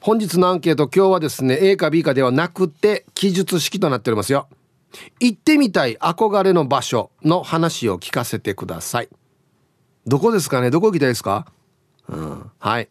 [0.00, 4.48] 本日のアンケート今日はですね A か B かではなくて記述式となっておりますよ。
[5.20, 9.10] 行ってみたい憧れの場所の話を聞かせてください。
[10.06, 10.70] どこですかね？
[10.70, 11.46] どこ行きたいですか？
[12.08, 12.88] うんはい。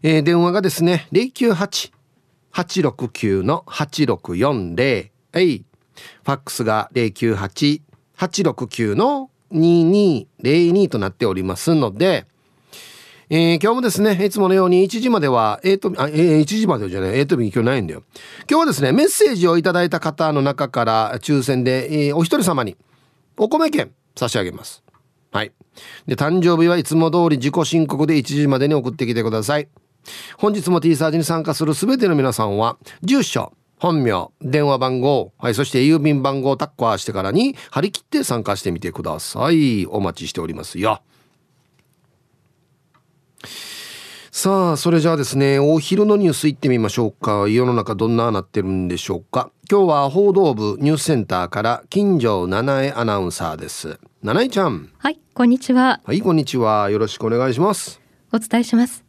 [0.09, 1.09] えー、電話がですね
[2.53, 12.25] 098869-8640はいファックスが098-869の2202となっておりますので
[13.29, 18.05] えー、今日もですね、いつものように1時までは、A と、あ、えー、1時までじゃない、A と B 今日ないんだよ。
[18.49, 22.77] 今日はですね、メッセージをいただいた方の中から抽選で、えー、お一人様に
[23.37, 24.85] お米券差し上げます。
[25.33, 25.51] はい。
[26.07, 29.67] で、誕生日はいつも通り自己申告で1時までに送ってきてください。
[30.39, 39.87] 本日も T サージに参加する全ての皆さんは、住所、本名、電話番号、はい、そして郵便番号をタッカーしてからに張り切って参加してみてください。
[39.87, 41.03] お待ちしておりますよ。
[44.31, 47.49] さあそれじゃあですねお昼のニュースいってみましょうか。
[47.49, 49.51] 世の中どんななってるんでしょうか。
[49.71, 53.99] 今日は報道部ニュースセンターから金城七重アナウンサーです。
[54.23, 54.91] 七重ちゃん。
[54.99, 56.03] はいこんにちは。
[56.05, 56.91] はいこんにちは。
[56.91, 58.01] よろしくお願いします。
[58.31, 59.06] お伝えします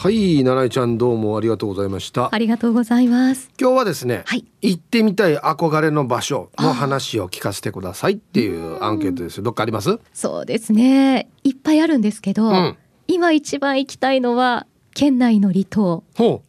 [0.00, 2.30] はい七井ちゃんどうもありがとうございました。
[2.32, 3.50] ありがとうございます。
[3.60, 9.42] 今日はですね、はい、行ってみたい憧れの場所の話を聞かせてくださいっていうアンケートです。
[9.42, 9.98] どっかあります？
[10.14, 11.28] そうですね。
[11.44, 16.02] いっぱいあるんですけど、うん、今一番行きたいのは県内の離島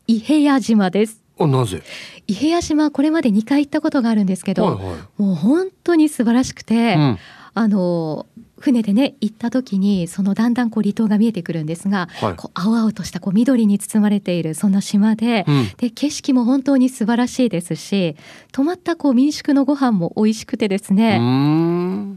[0.07, 1.21] 伊平屋島です。
[1.37, 1.83] あなぜ？
[2.27, 7.17] 伊平屋島これまで2回行ったことがあるんですけど、はいはい、もう本当に素晴らしくて、うん、
[7.53, 8.27] あの
[8.61, 18.15] 船でね行った時にそのだんだんこう離島が見えてくるんですが、はい、こう青々としたこう緑に包まれているそんな島でうん、で景色も本当に素晴らしいですし
[18.51, 21.19] 泊まったこう民宿のご飯も美味しくてですね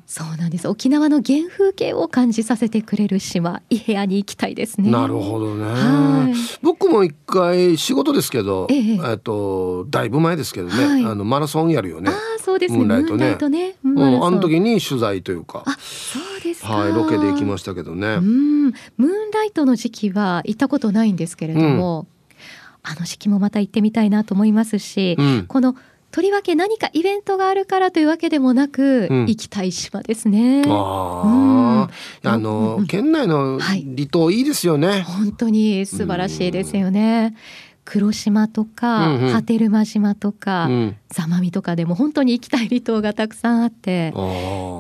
[0.06, 0.69] そうなんです。
[0.69, 4.90] 沖縄の原風景を感じさせてくれる島伊部屋に行きたいですね。
[4.90, 6.34] なるほどね。
[6.62, 9.00] 僕も一回仕事ですけど、ええ。
[9.02, 12.10] えっとだいぶ前ですけどね、はい、あのマラソンやるよね。
[12.10, 12.78] あそうですね。
[12.78, 13.36] ムーンライトね。
[13.36, 15.62] トね、うん、あの時に取材というか。
[15.66, 16.33] あそう
[16.64, 18.14] はいロケで行きましたけどね。
[18.14, 18.64] うん。
[18.66, 22.36] ムーンライトの時期は行ったことないんですけれども、うん、
[22.82, 25.76] あの時期もまた行ってみたいなと思いますし、うん、この
[26.14, 30.62] とりわけ何かイベントがあるからというわけでもなく、うん、行きたい島ですね。
[30.64, 31.88] あ,、
[32.22, 37.34] あの、県内の離島いいですよね、はい、本当に素晴らしいですよね。
[37.84, 44.12] 黒島とか、うんうん、波照間島とか、うん、座間味とかでも本当に行きたい離島がたくさんあって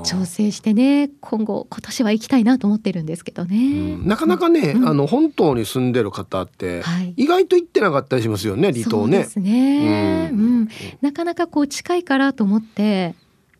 [0.04, 9.18] 調整してね今後今年は行きたいなと思ってるんですけどね、うん、なかなかね、うん、あの本島に住んでる方って、はい、意外と行ってなかったりしますよね離島ね。
[9.18, 10.68] ですね、うん。
[11.02, 13.14] なかなかこう近いからと思って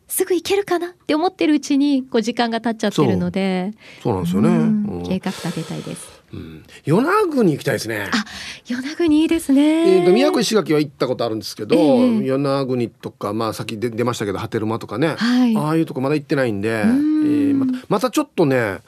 [0.08, 3.72] すぐ行けるかなって思ってるうちにこう時間が経っちゃってるので。
[4.02, 4.14] そう。
[4.14, 6.13] なんですよね、計画立てたいです。
[6.34, 8.08] うん、与那国行きたいですね。
[8.12, 8.24] あ、
[8.66, 9.62] 与那国いいですね。
[9.62, 18.80] えっ、ー、と宮古石垣は行ったことあるんですけど、えー、与那国とかまあさっき出出ましたけど波照間とかね、はい、ああいうとこまだ行ってないんで、えー、またまたちょっとね。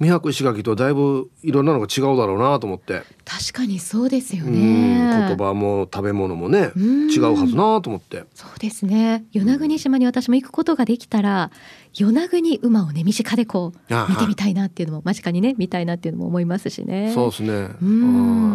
[0.00, 3.02] 宮古石垣とだいぶいろんなのが違うだろうなと思って。
[3.26, 5.26] 確かにそうですよね。
[5.28, 8.24] 言葉も食べ物もね違うはずなと思って。
[8.34, 9.24] そうですね。
[9.32, 11.50] 与那国島に私も行くことができたら
[11.92, 17.12] 与那国馬をね身近でこう見てみたいなっていうのも間近にね見たいなっていうのも思いますしね。
[17.14, 17.68] そうですね。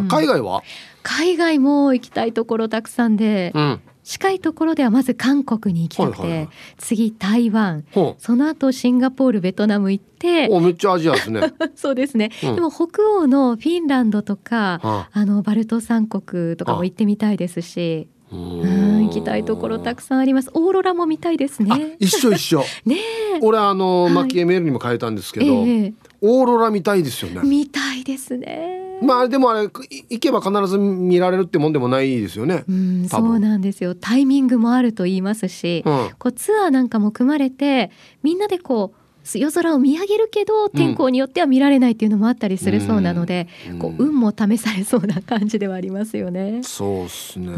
[0.09, 0.63] 海外は？
[1.03, 7.83] 海外も行きたいところたくさんで、うん近いところではまず韓国に行きたくて、はいはいはい、次台湾。
[8.19, 11.41] その後シンガポールベトナム行っておめっちゃアジアですね。
[11.75, 20.51] そうですね、うん、でも北欧のフィンランドとか、はあ、あのバルト三国とかも行ってみたいですしうん行きたいところたくさんあります。
[20.53, 21.95] オーロラも見たいですね。
[21.99, 22.63] 一緒一緒。
[22.85, 22.97] ね
[23.41, 27.47] 俺あの、マキエメールにも書いたんですけど、えー、オーロラ見たいですよね。
[27.47, 32.63] 見たいですねまあでもあれ行けば必ず見られるってもんでもないですよね。
[32.67, 33.95] うん、そうなんですよ。
[33.95, 37.91] タイミングもあると言いますし、うん、こうツアーなんかも組まれて
[38.23, 46.61] みんなでこう夜空を見上げるけど天候によっては見られないっていうのもあったりするそうなので、うん、こう運も試されそうな感じではありますよね。
[46.63, 47.53] そうですね。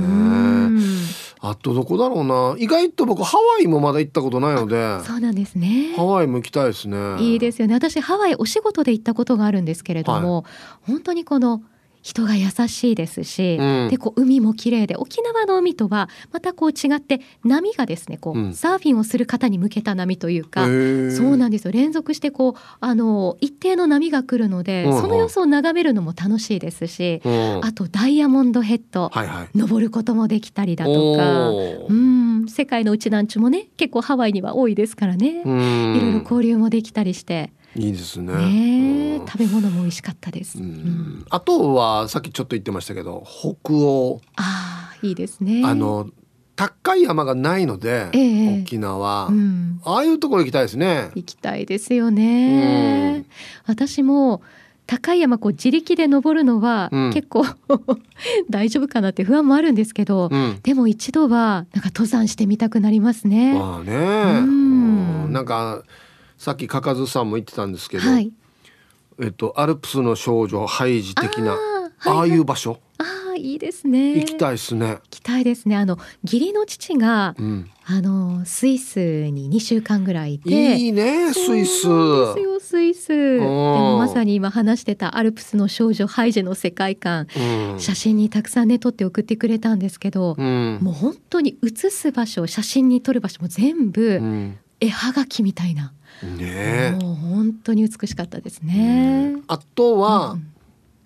[1.40, 2.56] あとどこだろうな。
[2.58, 5.04] 意外と僕ハワイもまだ行ったことないので。
[5.04, 5.94] そうなんですね。
[5.96, 7.18] ハワイも行きたいですね。
[7.20, 7.74] いいですよね。
[7.74, 10.50] 私ハワイお仕事で行ったことがあるんですけれども、は
[10.88, 11.62] い、本当にこの
[12.08, 21.74] 人が優しいですし、うん、でこう海も綺麗で沖縄の海とはまたこう違って波がですねこう、うん、サーフィンをする方に向けた波というかそうなんですよ。
[21.74, 27.22] 連続してこうあの一定の波が来るので、その様子を眺めるのも楽しいですし、
[27.62, 32.48] あとダイヤモンドヘッド、はいはい、登ることもできたりだとかうん。
[32.48, 35.42] 世界の内南地もね結構ハワイには多いですからね。
[35.42, 37.52] いろいろ交流もできたりして。
[37.78, 44.22] いいですね、ね、食べ物も美味しかったです、うん、あとはさっきちょっと言ってましたけど北欧。
[44.36, 45.62] あいいですね。
[45.64, 46.10] あの
[46.56, 51.12] 高い山がないので、えー、沖縄、うん、ああいうところ行きたいですね。
[51.14, 53.26] 行きたいですよね、うん、
[53.68, 54.42] 私も
[54.88, 57.48] 高い山こう自力で登るのは結構、うん、
[58.50, 60.32] 大丈夫かなって不安もあるんですけど、
[60.64, 63.54] でも一度はなんか登山してみたくなりますね。
[63.54, 65.84] まあね、うん、なんか
[66.38, 68.32] さっきかかずさんも言ってたんですけど、はい、
[69.20, 71.58] えっとアルプスの少女ハイジ的な
[72.06, 72.80] あ,、あいう場所？
[73.00, 73.04] あ
[73.34, 74.16] あいいですね。
[74.20, 74.88] 行きたいですね。
[74.88, 75.76] 行きたいですね。
[75.76, 79.00] あの義理の父が、うん、あのスイス
[79.30, 81.66] に2週間ぐらいいていいねスイス。
[81.66, 83.08] ですよスイス。
[83.08, 87.28] でもまさに今話してたアルプスの少女ハイジの世界観、
[87.74, 95.94] うん、写真にたくさんね撮って送ってくれたんですけど、うん、もう本当に写す場所写真に撮る場所も全部、絵はがきみたいな
[96.24, 99.36] ねもう本当に美しかったですね。
[99.48, 100.48] あとは、うん、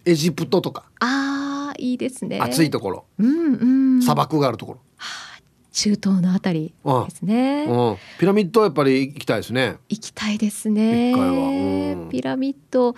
[0.06, 0.86] エジプトとか。
[1.00, 2.40] ああいいですね。
[2.40, 3.06] 暑いところ。
[3.19, 4.02] うんうん。
[4.02, 4.80] 砂漠があるところ。
[4.98, 5.42] はあ、
[5.72, 9.78] 中東のあたりですね、うん、ピラミッドはやっぱり行きたいですね。
[9.90, 11.13] 行きたいですね。
[11.13, 12.96] うん、ピラミッド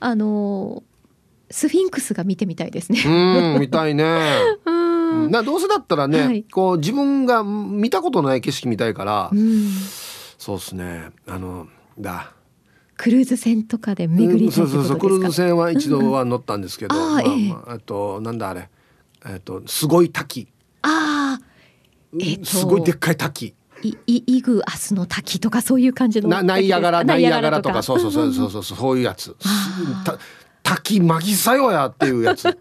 [0.00, 0.82] あの
[1.50, 3.02] スフィンクスが見てみたいですね。
[3.04, 4.38] うん見たいね。
[4.66, 4.70] う
[5.28, 5.30] ん。
[5.30, 9.30] などうせだったらね、はい、こう自分が見たことない景色見たいから。
[9.32, 9.70] うん
[10.46, 11.10] そうですね。
[11.26, 11.66] あの
[11.98, 12.32] だ。
[12.96, 14.98] クルーズ船とかで巡りそうそうそう。
[14.98, 18.70] クルーズ船は一度は乗ったんですけど、うん、あ、まあ、まあ、となんだあれ。
[19.26, 20.46] えっとすごい滝。
[20.82, 21.44] ああ、
[22.20, 23.56] えっと、すごいでっかい滝。
[23.82, 26.28] いいイグアスの滝とかそういう感じの？
[26.28, 27.82] ナイアガラ ナイアガラとか。
[27.82, 28.62] そうそうそうそうそう。
[28.62, 29.34] そういうやつ。
[30.62, 32.56] 滝まぎさよやっていうやつ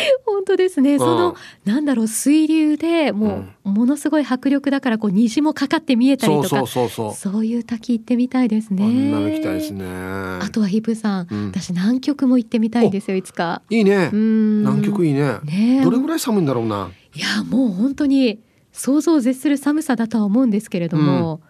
[0.26, 8.84] 本当ですね、そのなんだろう水流でもうものすごい迫力だからこう虹もかかって見えたりとかそういう滝行ってみたいですね。
[8.84, 9.84] 行きたいですね。
[9.84, 13.62] あとはヒプさん、うん、私南極も行ってみたいですよいつか。
[13.70, 14.10] いいね。
[14.12, 15.38] 南極いいね。
[15.44, 15.80] ね。
[15.84, 16.90] どれぐらい寒いんだろうな。
[17.14, 18.40] いやもう本当に
[18.72, 21.40] 想像を絶する寒さだとは思うんですけれども、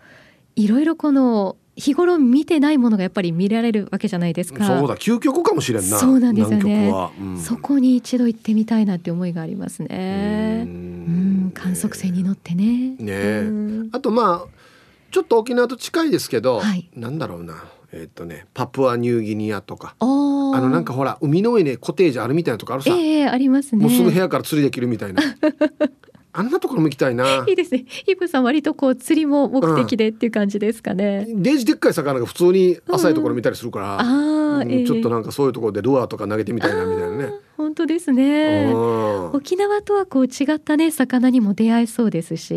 [0.56, 4.67] うん、いろいろこの日頃見てないものがやっぱり見られるわけじゃないですか。
[4.67, 5.99] そうだ究極かもしれんな。
[5.99, 6.93] そうなんですよね。
[7.19, 10.65] うん、そこに一度行ってみたいなって思いがありますね。
[10.67, 12.97] うん観測船に乗ってね。
[12.99, 14.49] ねあとまあ
[15.11, 17.65] ちょっと沖縄と近いですけど、はい、なんだろうな。
[17.95, 25.23] えっ、とねパプアニューギニアとかあのなんかほら海の上にコテージあるみたいなとこあるさ、ええー、ありますねもうすぐ部屋から釣りできるみたいな
[26.34, 27.44] あんなところも行きたいな。
[27.46, 27.84] いいですね。
[27.87, 31.26] ヒブさん割とこう釣りも目的でっていう感じですかね。
[31.29, 37.32] うん、デージでっかい魚が普通に浅いところ見たりするから、うんうん、ちょっとなんかそういうところでルアーとか投げてみたいなみたいなね。
[37.58, 38.73] 本当ですね。
[39.32, 42.55] 沖縄とはこう違ったね魚にも出会えそうですし、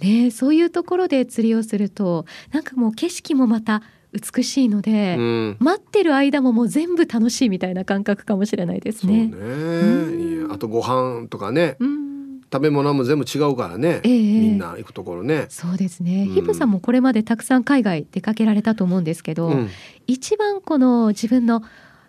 [0.00, 3.82] ねそういうところで釣りをするとなんかもう景色もまた
[4.12, 9.26] 美しいので、うん、待ってる間ももう全部楽しいみたいな感覚かもしれないですね。
[9.26, 12.19] ね、うん、あとご飯とかね、うん、
[12.52, 15.46] 食べ物も全部違うからね、えー、みんな行くところね。
[15.48, 19.70] そうですね、うん、ヒブさんもこれまでたくさん海外出かけられたと思うんですけど、うん、
[20.06, 21.62] 一番この自分の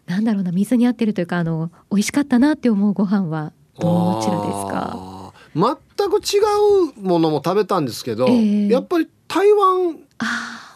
[0.08, 5.34] なんだろうな水に合ってるというかあの美味しかったなって思うご飯はどちらですか？
[5.54, 6.40] 全く違
[6.98, 10.00] うものも食べたんですけど、えー、やっぱり台湾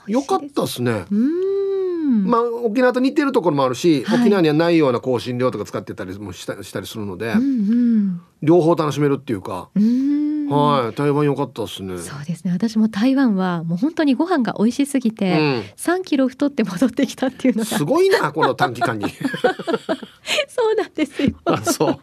[0.08, 1.06] 良かったですね。
[1.10, 9.70] うんまあ沖縄と似てるところもあるし、はい、沖縄にはないような香辛料とか使ってたりもしたしたりするので、うんうん、両方楽しめるっていうか。
[10.48, 11.98] はい、台湾良かったですね。
[11.98, 12.52] そうですね。
[12.52, 19.06] 私も台湾はもう本当にご飯が美味しすぎて、三、うん、キロ太って戻ってきたっていうのがすごいなこの短期間に。
[20.48, 21.34] そうなんですよ。
[21.46, 22.00] あ、そう。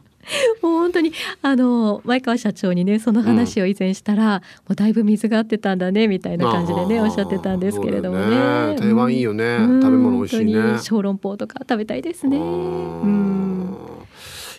[1.43, 4.41] あの前川社長にねその話を以前したら、うん、も
[4.71, 10.79] うだいぶ水が合ってたんだねみたいな感じでねおっしゃってたんですけれどもね、ね、台湾いいよね、うん、食べ物美味しいね。
[10.81, 12.37] 小籠包とか食べたいですね。
[12.37, 13.77] うん。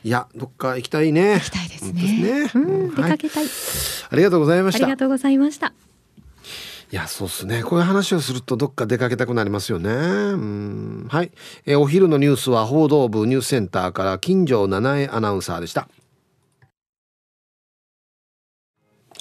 [0.03, 1.35] いやどっか行きたいね。
[1.35, 2.01] 行きたいですね、
[2.43, 3.53] ね、うん、出かけたい、はい、
[4.09, 4.85] ありがとうございました。
[4.85, 5.73] ありがとうございました。
[6.91, 7.63] いやそうっすね。
[7.63, 9.89] こういう話をするとどっか出かけたくなりますよね。
[9.89, 9.93] う
[10.35, 11.07] ん。
[11.09, 11.31] はい、
[11.65, 15.87] えー、お昼のニュースは報道部ニュースセンターから金城七重アナウンサーでした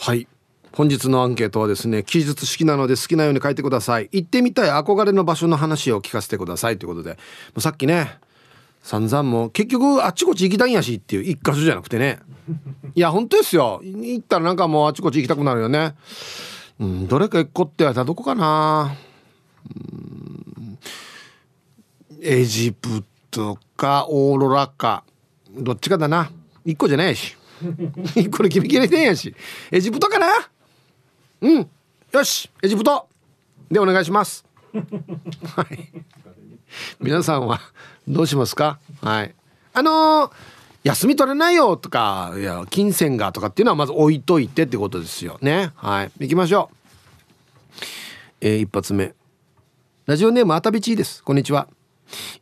[0.02, 0.26] はい。
[0.73, 4.09] 本日のアンケートはですね記述式なので好きなように書いてください。
[4.11, 7.18] 行ってみたい憧れの場所の話を聞かせてくださいということで。
[7.59, 8.18] さっきね
[8.82, 12.18] 散々もう結局あっちこっち行きたいんやしっていう一箇所じゃなくてね。
[12.97, 13.80] いや本当ですよ。
[13.85, 15.94] 行ったらなんかもうあっちこっち行きたくなるよね。
[16.80, 18.97] うんどれか一個って言われたらどこかな。
[19.76, 20.78] うん。
[22.21, 25.04] エジプトかオーロラか。
[25.56, 26.32] どっちかだな。
[26.64, 27.37] 一個じゃないし
[28.16, 29.35] 一個で決めきれてんやし。
[29.71, 30.26] エジプトかな？
[31.40, 31.71] うん。
[32.12, 32.50] よし。
[32.62, 33.09] エジプト。
[33.71, 34.45] でお願いします。
[35.57, 35.88] はい。
[37.00, 37.61] 皆さんは
[38.07, 38.78] どうしますか？
[39.00, 39.35] はい。
[39.75, 40.33] あのー、
[40.85, 45.38] 休み取れないよとかいや金銭がとかっていうのはまず置いといてってことですよ。
[45.40, 45.73] ね。
[45.76, 46.12] はい。
[46.19, 46.76] 行きましょう。
[48.40, 49.14] えー、一発目。
[50.07, 51.23] ラジオネームあたびちです。
[51.23, 51.69] こんにちは。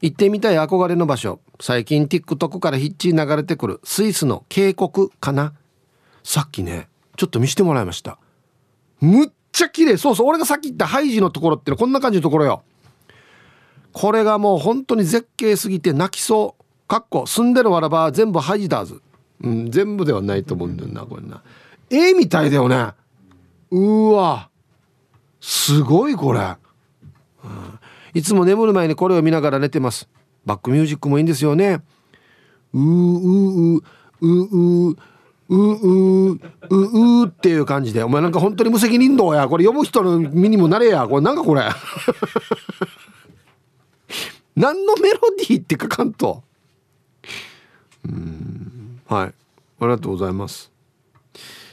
[0.00, 1.40] 行ってみたい憧れの場所。
[1.60, 5.52] 最近 TikTok からヒッチ流れてくるスイスの渓谷かな。
[6.22, 8.18] さっきねちょっと見せてもらいました。
[9.00, 9.96] むっちゃ綺麗。
[9.96, 12.62] そうそう俺がさっき言ったハイジのところってのこんな感じのところよ。
[13.92, 16.64] これがもう本当に絶景すぎて泣きそう。
[16.88, 19.00] かっこ住んでるわらば全部ハイジだず
[19.42, 21.42] うん全部ではないと思うんだよなこれな。
[21.88, 22.92] 絵みたいだよね。
[23.70, 24.48] うわ。
[25.40, 26.42] すごいこれ、う
[27.48, 27.78] ん、
[28.14, 30.08] いつも眠る前にこれを見ながら寝てます。
[30.44, 31.82] バックミュージックもいいんですよね。
[32.72, 33.82] うーうー
[34.20, 34.96] うーうー
[35.48, 36.88] うーうー
[37.22, 38.02] うーっていう感じで。
[38.02, 39.48] お前なんか本当に無責任道や。
[39.48, 41.06] これ読む人の身にもなれや。
[41.08, 41.62] これなんかこれ。
[44.56, 46.42] 何のメロディーって書かんと。
[48.04, 49.00] うん。
[49.06, 49.26] はい。
[49.26, 49.32] あ
[49.82, 50.70] りがとうございます。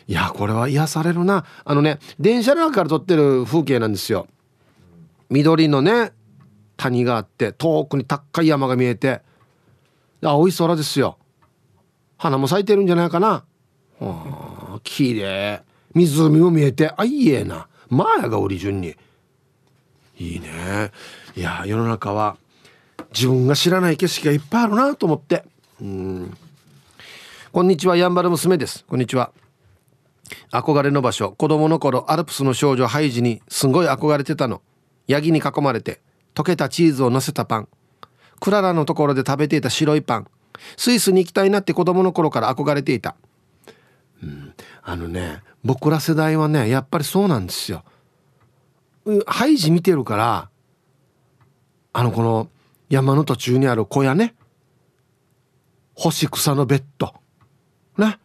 [0.08, 1.46] いやこれは癒されるな。
[1.66, 4.28] あのね電車の中から撮ってる風景なんですよ。
[5.30, 6.14] 緑のね
[6.78, 9.22] 谷があって遠くに高い山が見えて
[10.22, 11.18] 青い空ですよ。
[12.18, 13.44] 花も咲いてるんじゃないかな。
[14.02, 15.62] あ綺麗。
[15.94, 17.68] 湖も見えてあいいえな。
[17.90, 18.96] マーヤが折り順に。
[20.18, 20.92] いいね。
[21.36, 22.38] いや世の中は
[23.14, 25.44] 自分が知らない景色がいっぱいあるなと思って。
[25.82, 26.38] うん。
[27.52, 28.86] こんにちはやんばる娘です。
[28.86, 29.32] こんにちは。
[30.52, 31.32] 憧れの場所。
[31.32, 34.62] 子供の頃アルプスの少女ハイジにすごい憧れてたの。
[35.08, 36.02] ヤギに囲まれて
[36.38, 37.68] 溶けたチーズを乗せたパン。
[38.40, 40.28] クララのところで食べていた白いパン。
[40.76, 43.16] スイスに行きたいなって子供の頃から憧れていた、
[44.24, 44.54] うん、
[44.84, 47.84] あのね僕ら世代はねやっぱりそうなんですよ。
[49.26, 50.50] ハイジ見てるから
[51.94, 52.50] あのこの
[52.90, 54.36] 山の途中にある小屋ね。
[55.96, 57.16] 干し草のベッド。
[57.98, 58.20] ね。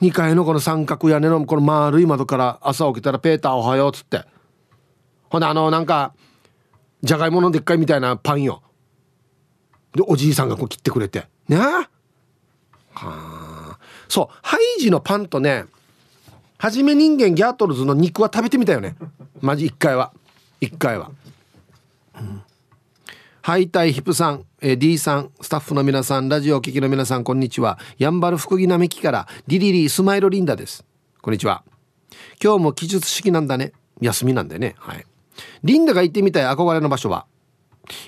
[0.00, 4.24] 2階のこの三角屋根のこの丸い窓から朝起きたら「ペーターおはよう」っつって。
[5.28, 6.14] ほんであのなんか
[7.02, 8.62] じゃがいものでっかいみたいなパンよ。
[9.94, 11.26] でおじいさんがこう切ってくれて。
[11.48, 11.56] ね？
[11.56, 11.88] は
[12.94, 13.78] あ。
[14.08, 15.66] そうハイジのパンとね
[16.58, 18.96] はじめ人間ギャートルズの肉は食べてみたよね。
[19.40, 20.12] マジ1回は。
[20.60, 21.12] 1回は、
[22.16, 22.42] うん、
[23.42, 27.78] ハイタイヒプさん、えー、D さんスタッフの皆さんラジオお聴きの皆さんこんにちは。
[27.96, 30.84] やんばる福木並木からリリリースマイルリンダです。
[31.22, 31.62] こんにちは。
[32.42, 33.72] 今日も記述式なんだね。
[34.00, 34.74] 休みなんでね。
[34.78, 35.06] はい。
[35.62, 37.26] リンダが行ってみたい憧れの場所は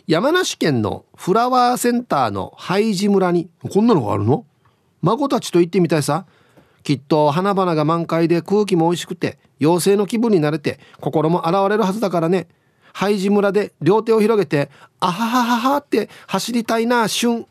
[0.06, 4.44] 山梨県のフラワーセンターのハイジ村にこんなのがあるの？
[5.02, 6.26] 孫たちと行ってみたいさ。
[6.82, 12.48] きっと花々が満開で空気も美味しくて妖精の気分になれて心も現れるはずだからね。
[12.92, 17.46] ハイジ村で両手を広げてあははははって走りたいな旬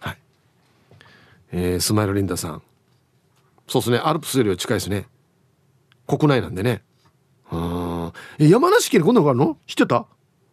[0.00, 0.18] はい。
[1.52, 2.62] えー、スマイルリンダさん。
[3.66, 3.98] そうですね。
[3.98, 5.06] アルプスよりは近いですね。
[6.06, 6.82] 国内なんでね。
[7.52, 9.58] うん山梨県にこんなのがあるの？
[9.66, 10.06] 知ってた？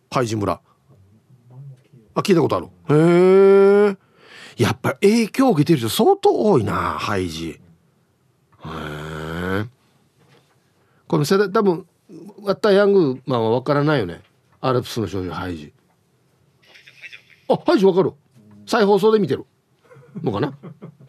[0.09, 0.59] ハイジ村。
[2.15, 2.67] あ聞いたことある。
[2.89, 3.97] へえ
[4.57, 7.49] やっぱり影響を受けてる人相当多いなハイジ。
[7.49, 7.59] へ
[8.65, 9.65] え
[11.07, 11.85] この世代多分
[12.41, 14.21] ワッタヤングマンは分からないよね。
[14.59, 15.73] アルプスの少女ハイジ。
[17.49, 18.13] あハイジ分かる。
[18.65, 19.45] 再放送で見てる。
[20.23, 20.57] のかな？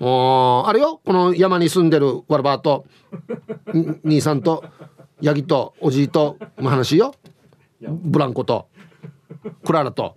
[0.01, 1.01] ああれよ。
[1.05, 2.85] この山に住んでるワラバーと。
[4.05, 4.63] 兄さんと。
[5.21, 7.15] ヤギとおじいとの話よ。
[7.81, 8.69] ブランコと
[9.65, 10.17] クララと。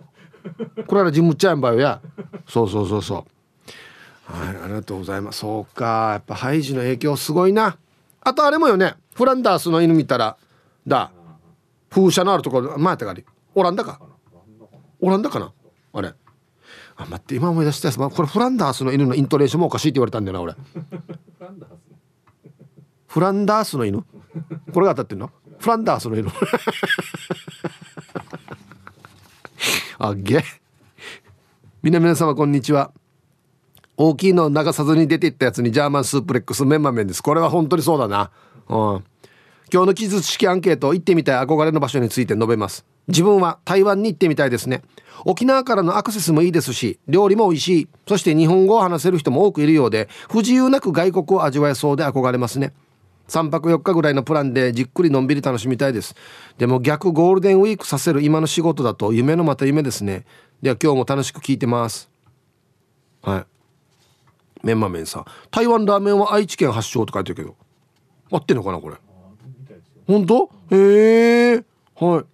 [0.88, 2.00] クララジムチャンバよや。
[2.48, 4.32] そうそうそうそう。
[4.32, 5.40] はいありがとうございます。
[5.40, 7.78] そうかやっぱハイジの影響すごいな。
[8.20, 8.94] あとあれもよね。
[9.14, 10.36] フランダースの犬見たら
[10.86, 11.12] だ
[11.90, 14.00] 風車のあるところ前やったかりオランダか。
[15.00, 15.52] オランダかな
[15.92, 16.14] あれ。
[16.96, 20.54] あ待って今思い出したやつ、まあ、これフランダースの犬のイントネーションもおかしいって言われたんだよな俺。
[23.06, 24.04] フランダースの犬？
[24.72, 25.30] これが当たってんの？
[25.58, 26.30] フランダースの犬
[29.98, 30.42] あげ。
[31.82, 32.92] 皆皆様こんにちは。
[33.96, 37.22] 大きいのを流さずに出ていったやつにジャーマンスープレックスメンマ麺です。
[37.22, 38.30] これは本当にそうだな。
[38.68, 39.04] うん。
[39.72, 42.84] 今日の記述式アンケート行ってみたい憧れの場所について述べます。
[43.08, 44.82] 自分は台湾に行ってみたいですね。
[45.24, 47.88] 沖縄からのアクセスもいいですし料理も美味しい。
[48.08, 52.72] そして日本語を話せる人も多くいるようで不自由なく外国を味わえそうで憧れますね。
[53.28, 56.14] 3泊4日ぐらいのプランでじっくりのんびり楽しみたいです。
[56.58, 60.24] でも逆ゴールデンウィークさせる今の仕事だと夢のまた夢ですね。
[60.60, 62.10] では今日も楽しく聞いてます。
[63.22, 64.66] はい。
[64.66, 65.24] メンマメンさん。
[65.50, 67.56] 台湾ラーメンは愛知県発祥と書いてるけど。
[68.30, 68.96] 合ってんのかなこれ。
[70.06, 70.50] 本当？
[70.70, 71.64] へえ。
[71.96, 72.24] はい。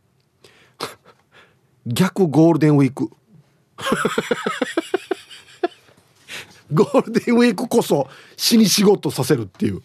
[1.95, 3.11] 逆ゴールデンウィーク。
[6.73, 9.83] ゴールデンウィークこそ死に仕事させるっていう。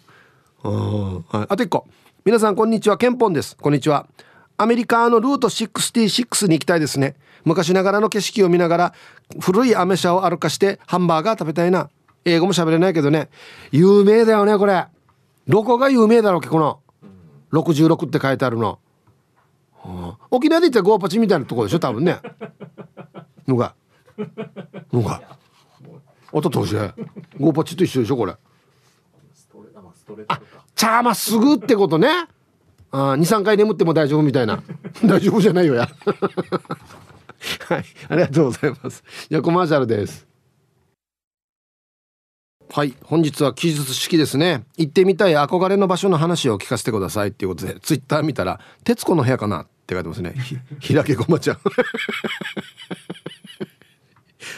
[0.63, 1.86] はい、あと1個。
[2.24, 2.98] 皆さんこんにちは。
[2.98, 3.58] ケンポンです。
[3.58, 4.08] こんにちは。
[4.55, 7.15] アメリカのルート66に行きたいですね。
[7.43, 8.93] 昔ながらの景色を見ながら
[9.41, 11.89] 古いアメ車を歩かしてハンバーガー食べたいな。
[12.24, 13.27] 英語も喋れないけどね。
[13.74, 14.86] 有名だよねこれ。
[15.50, 16.79] どこが有名だろうけこの。
[17.51, 18.79] 66って書いてあるの、
[19.74, 22.20] はあ、沖縄で言ったらゴーパチみたいなとこでしょ多分ね。
[23.46, 23.75] のが
[24.93, 25.38] のが
[26.32, 26.74] 音通し
[27.38, 28.34] ゴーパチと一緒でしょこれ。
[30.27, 30.39] あ
[30.75, 32.27] チャーまっすぐってことね。
[32.91, 34.61] 23回眠っても大丈夫みたいな。
[35.03, 35.89] 大丈夫じゃないよや。
[37.67, 39.03] はいありがとうございます。
[39.29, 40.27] じゃコマーシャルです。
[42.69, 44.63] はい本日は記述式ですね。
[44.77, 50.33] 行ってみたい憧れの場所の話を聞かせてくださいっていうことでツイッター見たら「徹子の部屋かな?」って書いてますね。
[50.79, 51.57] ひ らけごまちゃん。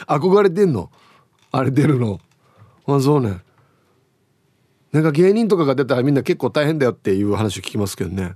[0.06, 0.90] 憧れてんの？
[1.52, 2.20] あれ出るの？
[2.86, 3.40] あそうね。
[4.96, 8.34] なんか芸人とかが出たらみんな結構大変だよっていう話を聞きますけどね。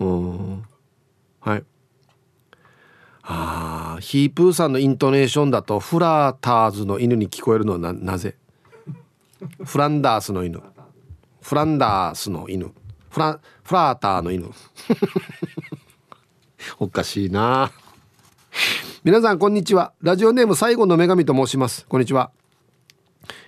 [0.00, 0.64] うん。
[1.38, 1.64] はい。
[3.22, 8.34] あヒープーさんのイントネーションだとフラーターズの犬に聞こえるのはななぜ？
[9.64, 10.60] フランダースの犬。
[11.40, 12.72] フランダースの犬。
[13.08, 14.50] フラフラーターの犬。
[16.80, 17.70] おかしいな。
[19.04, 19.92] 皆さんこんにちは。
[20.02, 21.86] ラジオネーム最後の女神と申します。
[21.86, 22.32] こんにちは。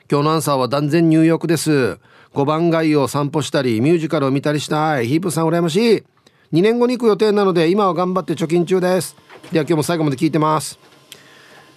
[0.08, 1.98] 今日のアンサーは断然ニューヨークです。
[2.34, 5.06] 5番街を散歩したりミュージカルを見たりしたい。
[5.06, 6.04] ヒープさん羨ましい。
[6.52, 9.16] 2年後に行く予定なので今は頑張って貯金中です。
[9.52, 10.78] では今日も最後まで聞いてます。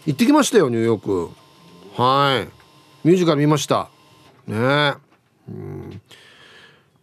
[0.08, 1.30] 行ってきましたよニューヨーク。
[2.02, 2.50] はい。
[3.08, 3.90] ミュージカル見ました。
[4.48, 4.96] ね。
[5.48, 6.02] うん。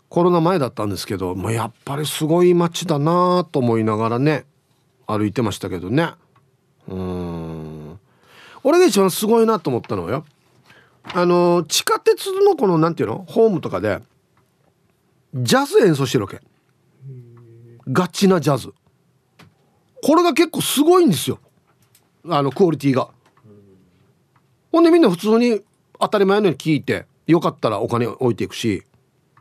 [0.09, 4.44] コロナ前だったんですけど、まあ、やっぱりすごい街だなと思いながらね
[5.07, 6.11] 歩いてましたけどね。
[6.88, 8.00] うん。
[8.64, 10.24] 俺が一番すごいなと思ったのはよ
[11.12, 13.25] あの地下鉄のこのなんていうの？
[13.29, 14.01] ホームとかで
[15.35, 16.40] ジャズ演奏してるわけ。
[17.88, 18.73] ガチなジャズ。
[20.03, 21.38] これが結構すごいんですよ。
[22.29, 23.09] あのクオリティが。
[24.73, 25.61] ほんでみんな普通に
[26.01, 28.83] 当たり前のように聞いてよかったらお金置いていくし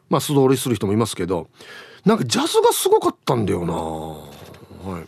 [0.10, 1.48] まあ素通りする人もいますけど
[2.06, 3.74] なんかジャズがすごかったんだよな。
[3.74, 5.04] はい。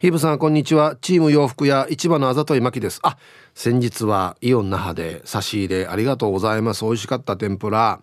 [0.00, 0.96] ヒブさんこんにちは。
[1.00, 2.98] チーム洋服屋市場のあざといまきです。
[3.02, 3.16] あ
[3.54, 6.84] 先日はイオン那覇で差し入れありがとうございます。
[6.84, 8.00] 美味しかった天ぷら。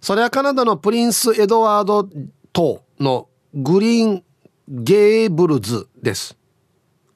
[0.00, 2.08] それはカナダのプリンスエドワード
[2.52, 4.24] 島のグリーン
[4.68, 6.36] ゲーブルズです。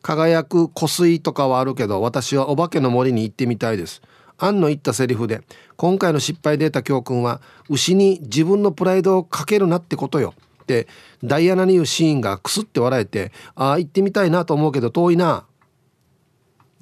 [0.03, 4.01] 輝く湖水とかはあるけど私はお化けの森に行ってみたいです。
[4.38, 5.43] アンの言ったセリフで
[5.77, 10.33] 今回の失敗で得た教訓は牛に自分のプライドをかけるなってことよ。
[10.62, 10.87] って
[11.25, 15.45] ダイアナに言うシーンがクスって笑えてああ行ってみたいなと思うけど遠いな。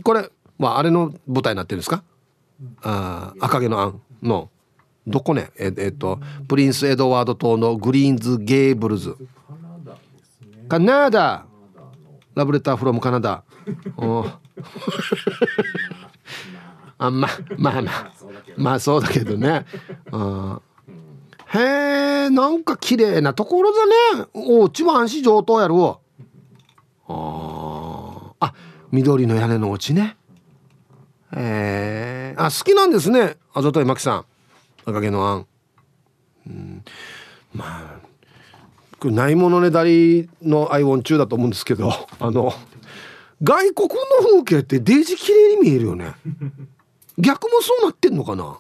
[0.03, 2.03] これまああれの舞台になってるんですか？
[2.83, 4.51] あ赤毛のアンの。
[5.07, 5.51] どこね？
[5.59, 9.17] ええっとプリンス・エドワード島のグリーンズ・ゲーブルズ。
[10.69, 11.47] カナダ
[12.35, 13.45] ラブレターフロムカナダ。
[16.99, 17.29] あま
[17.59, 18.13] まあまあ。
[18.57, 19.65] まあそうだけどね。
[20.11, 20.61] あ
[21.55, 23.87] へえなんか綺麗なところだ
[24.19, 24.27] ね。
[24.35, 25.99] おうちも安心上等やるわ。
[27.09, 28.53] ああ
[28.97, 30.17] 緑の屋根のお家ね。
[31.37, 33.37] えー、あ好きなんですね。
[33.53, 34.25] あざといまきさん。
[34.87, 35.47] 赤毛のあん。
[36.47, 36.85] うん。
[37.53, 38.07] まあ
[38.99, 41.93] これないものねだりのアイオン中だと思うんですけど。
[42.19, 42.55] あの
[43.43, 43.97] 外国の
[44.31, 46.15] 風景ってデージ綺麗に見えるよね。
[47.19, 48.57] 逆もそうなってんのかな。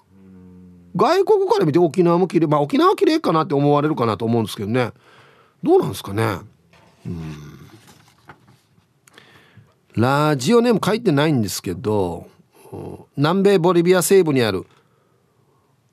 [0.94, 4.92] 外国から見て沖縄も綺麗まあ沖縄は綺麗かなって思われるかなと思うんですけどね。
[5.62, 6.40] どうなんですかね。
[7.06, 7.55] うん。
[9.96, 12.28] ラジオネーム書いてないんですけど
[13.16, 14.66] 南米ボリビア西部にある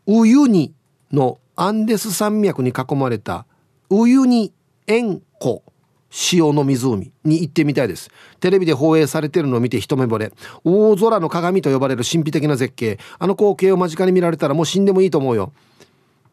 [0.05, 0.73] ウユニ
[1.11, 3.45] のアンデス山脈に囲まれた
[3.89, 4.51] ウユニ
[4.87, 5.63] 塩湖
[6.09, 8.11] 潮の湖に行ってみたいです。
[8.39, 10.31] テレビで放映されてるのを見て一目惚れ。
[10.63, 12.99] 大空の鏡と呼ばれる神秘的な絶景。
[13.17, 15.51] あの光景を間近に見られたらもう死んでもいいと思うよ。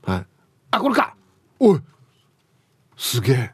[0.03, 0.27] はい。
[0.73, 1.15] あこれか。
[1.59, 1.81] おい。
[2.99, 3.51] すげえ。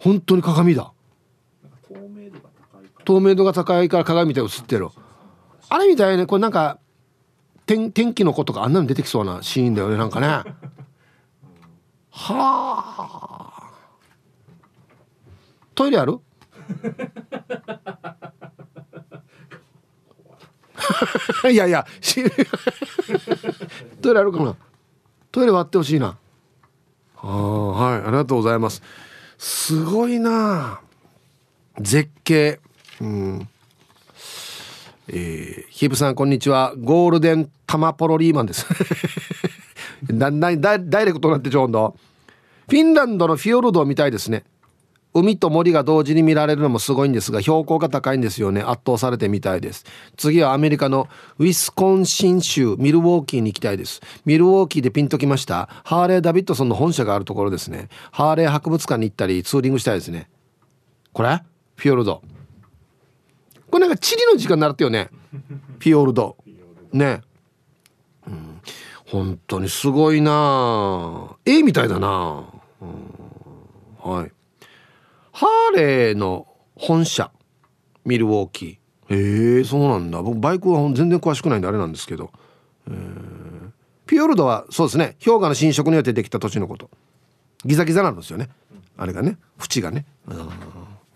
[0.00, 0.92] 本当に鏡だ
[3.10, 4.86] 透明度が高いから鏡みたいに映ってる。
[5.68, 6.78] あれみたいねこれなんか
[7.66, 10.26] 天天気の子とかあんなの出てきそうなシーンだよねなんかね。
[10.28, 10.44] は
[12.12, 13.72] あ。
[15.74, 16.20] トイレある？
[21.50, 21.84] いやいや
[24.00, 24.54] トイレあるかな？
[25.32, 26.16] トイレ割ってほしいな。
[27.16, 28.80] あはいありがとうございます。
[29.36, 30.80] すごいな。
[31.80, 32.60] 絶景。
[33.00, 33.48] うん。
[35.08, 36.74] えー、ヒープさんこんにちは。
[36.78, 38.66] ゴールデンタマポロリーマンです。
[40.12, 41.96] だだダイレクトになってちょうど。
[42.68, 44.44] フィンランドのフィヨルドみたいですね。
[45.12, 48.60] 海と森が同時に見られるのもすごいんですが標高が高いんですよね。
[48.60, 49.84] 圧倒されてみたいです。
[50.16, 51.08] 次はアメリカの
[51.38, 54.00] ウィスコンシン州ミルウォーキーに行きたいです。
[54.24, 55.68] ミルウォーキーでピンときました。
[55.84, 57.88] ハーレー・ダビッドソンの本社があるところですね。
[58.12, 60.28] ハーレー博物館に行ったりツーリングしたいですね。
[61.12, 61.42] これ？
[61.74, 62.22] フィヨルド。
[63.70, 65.10] これなんか地理の時間習ってよね。
[65.78, 66.36] フィヨルド。
[66.92, 67.22] ね。
[68.26, 68.60] うん。
[69.06, 71.36] 本当にすごいな。
[71.44, 72.44] 絵みたいだな、
[72.80, 74.32] うん、はい。
[75.32, 77.30] ハーレーの本社。
[78.04, 79.14] ミルウォーキー。
[79.14, 80.22] へえそうなんだ。
[80.22, 82.30] 僕バイクは全然詳しくないんであれなんですけど。
[84.06, 85.16] ピヨルドはそうですね。
[85.24, 86.90] 氷河の侵食によってできた土地のこと。
[87.64, 88.48] ギザギザなんですよね。
[88.96, 89.38] あれがね。
[89.58, 90.06] 縁がね。
[90.26, 90.48] うん。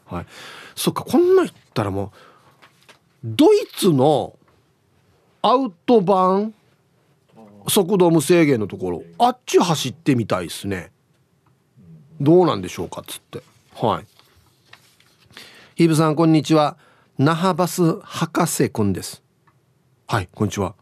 [0.06, 0.26] はい。
[0.74, 2.10] そっかこんな言ったらもう
[3.24, 4.38] ドイツの
[5.40, 6.54] アウトバーン
[7.68, 10.92] 速度無制限のところあっち走ってみたいですね。
[12.20, 13.42] どうなんでしょうかっつって。
[13.74, 14.06] はい。
[15.74, 16.76] ヒブさんこんにちは。
[17.16, 19.22] 那覇バス博士くんです。
[20.06, 20.74] はいこんにちは。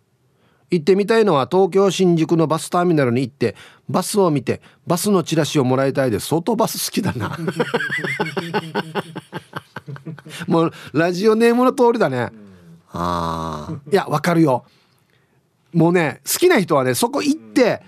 [0.72, 3.54] 行ってみたいのは東京新宿のバスターミナルに行って
[3.92, 7.36] バスを見てバスのチラシをもらいたいです相当バス好きだな。
[10.48, 12.30] もうラジオネームの通りだね、
[12.92, 14.64] ああいやわかるよ。
[15.72, 17.82] もうね好きな人はねそこ行って、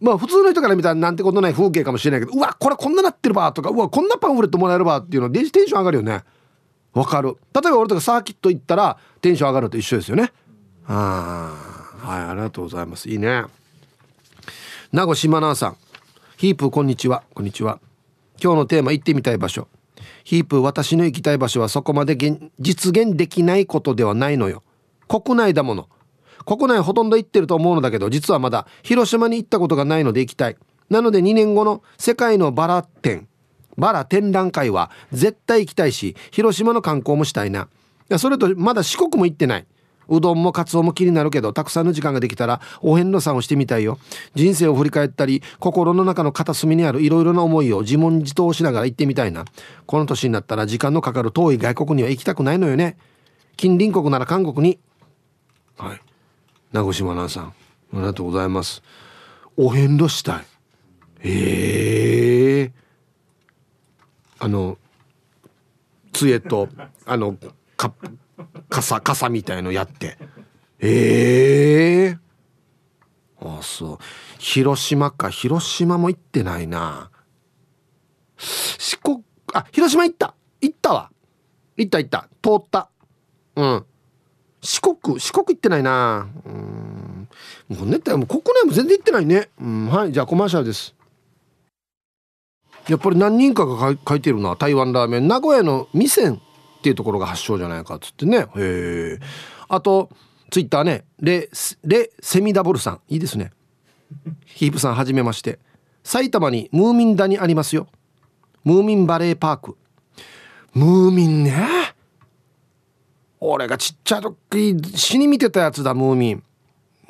[0.00, 6.24] まあ普通の人から見たらなんてことない風景かもしれないけどうわこれこんななってるばとかうわこんなパンフレットもらえるばっていうのでテンション上がるよね。
[6.94, 7.36] わかる。
[7.54, 10.32] 例えば俺とかサーキット行ったらテンション上がると一緒ですよね。
[10.86, 11.54] あ
[12.02, 13.08] あはいありがとうございます。
[13.08, 13.44] いいね
[14.90, 15.76] 名護島奈さん
[16.38, 17.22] ヒープこんにちは。
[17.34, 17.78] こんにちは。
[18.42, 19.68] 今日のテーマ行ってみたい場所。
[20.24, 22.16] ヒープ私の行きたい場所はそこまで
[22.58, 24.62] 実現できないことではないのよ。
[25.06, 25.90] 国内だもの。
[26.46, 30.56] 国内ほとんど行ってると思うのだけど実はまだ広島に行ったことがないので行きたい。
[30.88, 33.28] なので2年後の世界のバラ展。
[33.76, 37.68] バラ展覧会は絶対行きたいし広島の観光もしたいな。
[38.16, 39.66] それとまだ四国も行ってない。
[40.08, 43.98] うどんもカツオも気になるけどたくさんの時間ができたらお遍路さんをしてみたいよ。
[44.34, 49.44] 人生を振り返ったり心の中の片隅にあるいろいろな思いを自問自答しながら行ってみたいな。
[49.86, 52.96] この年になったら時間のかかる遠い外国には行きたくないのよね。
[53.56, 54.78] 近隣国なら韓国に。
[55.76, 56.00] はい。
[56.72, 57.52] 名越真奈さんあ
[57.94, 58.82] りがとうございます。
[59.56, 60.44] お遍路したい。
[61.22, 62.64] ええ。
[62.66, 62.72] ー、
[64.38, 64.78] あの
[66.12, 66.68] 杖と
[67.06, 67.36] あの
[67.76, 67.92] か
[68.68, 70.18] 傘傘みたいのやって。
[70.80, 73.98] ええー、あそう。
[74.38, 75.30] 広島か。
[75.30, 77.10] 広島も行ってないな。
[78.36, 80.34] 四国あ広島行った。
[80.60, 81.10] 行ったわ。
[81.76, 82.28] 行った行った。
[82.42, 82.88] 通った。
[83.56, 83.84] うん。
[84.60, 86.28] 四国四国行ってないな。
[86.44, 87.28] うん。
[87.68, 89.50] もうねもう国内も全然行ってないね。
[89.60, 89.86] うん。
[89.88, 90.12] はい。
[90.12, 90.94] じゃあコマーシャルです。
[92.88, 94.56] やっぱり何人かが書いてるな。
[94.56, 95.28] 台湾ラーメン。
[95.28, 96.40] 名古屋の味仙。
[96.78, 98.38] っていうところが発祥じゃないかっつってね。
[98.38, 99.18] へえ。
[99.68, 100.10] あと
[100.50, 101.04] ツイッターね。
[101.20, 101.48] レ
[101.84, 103.00] レセミダブルさん。
[103.08, 103.52] いいですね。
[104.46, 105.58] ヒープさんはじめまして。
[106.04, 107.88] 埼玉にムーミン谷ありますよ。
[108.64, 109.76] ムーミンバレーパーク。
[110.72, 111.54] ムーミンね。
[113.40, 114.36] 俺がちっちゃい時
[114.96, 116.42] 死に見てたやつだムーミン。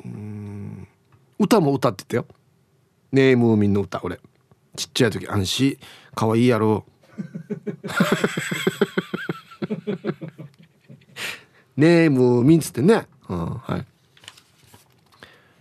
[0.05, 0.87] うん。
[1.37, 2.25] 歌も歌ってたよ。
[3.11, 4.19] ねえムーミンの歌俺。
[4.75, 5.77] ちっちゃい時安心。
[6.15, 6.85] かわいいやろ
[11.77, 13.85] ねえムミンつってね、うん、はい。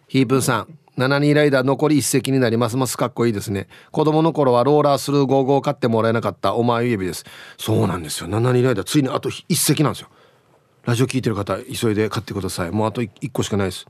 [0.09, 2.77] ヒープンさん7人ライダー残り一席になります。
[2.77, 3.68] ますかっこいいですね。
[3.92, 7.25] 子供の頃はローラースルー55を買ってもらえなかったお前指です。
[7.57, 8.29] そうなんですよ。
[8.29, 10.09] 7人ライダーついにあと一席なんですよ。
[10.85, 12.73] ラジオ聞いてる方急いで買ってください。
[12.73, 13.87] もうあと1個しかないです。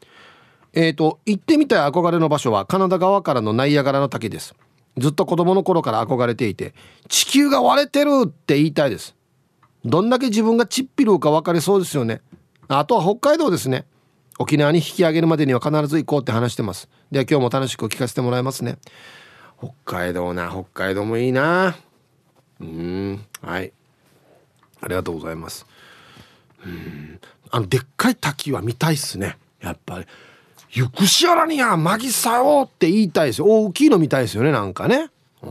[0.74, 4.54] えっ、ー、と行ってみたい憧れの場所はカナダ側からのナイアガラの滝です。
[4.98, 6.74] ずっと子供の頃から憧れていて
[7.08, 9.14] 地球が割れてるって言いたいです。
[9.88, 12.20] どんだけ自分がちっぴるか分かりそうですよね。
[12.68, 13.86] あとは北海道ですね。
[14.38, 16.88] 沖縄に引き上げるまでには必ず行こうって話してます。
[17.10, 18.78] では今日も楽しく聞かせてもらいますね。
[19.58, 20.50] 北海道な。
[20.50, 21.76] 北海道もいいな。
[22.60, 23.24] うん。
[23.42, 23.72] はい。
[24.80, 25.66] ありがとうございます。
[26.64, 27.20] うん。
[27.50, 29.38] あのでっかい滝は見たいっすね。
[29.60, 30.06] やっぱり
[30.70, 33.46] 「ゆくしやらにゃまぎさよ」って言いたいですよ。
[33.46, 35.10] 大きいの見たいですよねなんかね、
[35.42, 35.50] うん、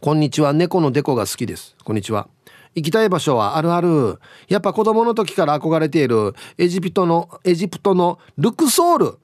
[0.00, 0.52] こんにちは。
[0.52, 1.76] 猫のデコが好きです。
[1.84, 2.28] こんにちは。
[2.74, 4.18] 行きたい場所はあるある。
[4.48, 9.18] やっぱ子供の時から憧れているエジプトのエジプトのルクソール。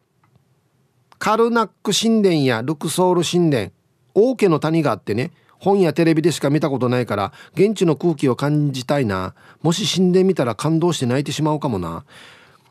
[1.19, 3.73] カルナック神殿やルクソール神殿。
[4.15, 5.33] 王家の谷があってね。
[5.59, 9.35] 本やテレビでしか見たことないから現地の空気を感じたいな。
[9.63, 12.05] もし神殿見たら感動して泣いてしまうかもな。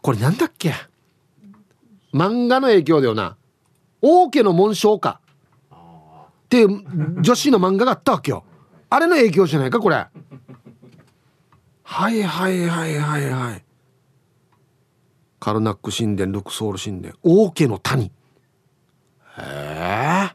[0.02, 0.74] これなんだっけ？
[2.14, 3.38] 漫画の影響だよな。
[4.02, 5.22] 王家の紋章か。
[5.72, 8.44] っていう女子の漫画があったわけよ。
[8.90, 10.08] あれの影響じゃないかこれ。
[11.92, 13.64] はいはいはいはいはい。
[15.40, 18.06] カルナック神殿ルクソール神殿王家の谷。
[18.06, 18.12] へ
[19.40, 20.30] え。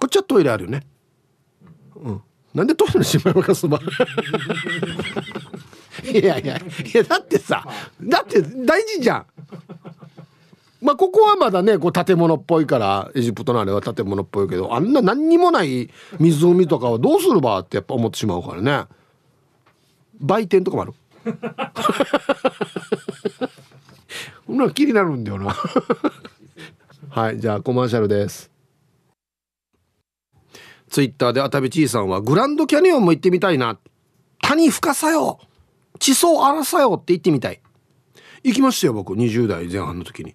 [0.00, 0.84] こっちはトイレあるよね。
[1.94, 2.22] うん。
[2.52, 3.78] なんでトイレのしまいかすば
[6.02, 6.62] いやいやい
[6.92, 7.64] やだってさ
[8.02, 9.26] だって大事じゃん。
[10.82, 18.86] まあここはまだねこう建物っぽいからエジプトのあれは建物っぽいけどあんな何にもない湖とかはどうするばってやっぱ思ってしまうからね。
[20.20, 20.94] 売店とかもある。
[24.46, 25.54] ほんな気になるんだよな。
[27.10, 28.50] はいじゃあコマーシャルです。
[30.88, 33.78] ツイッターであたびちいさんはグランドキャニオンも行ってみたいな。
[34.42, 35.38] 谷深さよ。
[36.00, 37.60] 地層荒さよって言ってみたい。
[38.42, 39.14] 行きましたよ僕。
[39.14, 40.34] 20代前半の時に。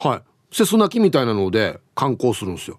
[0.00, 0.22] はい。
[0.50, 2.78] セスナキみたいなので観光するんですよ。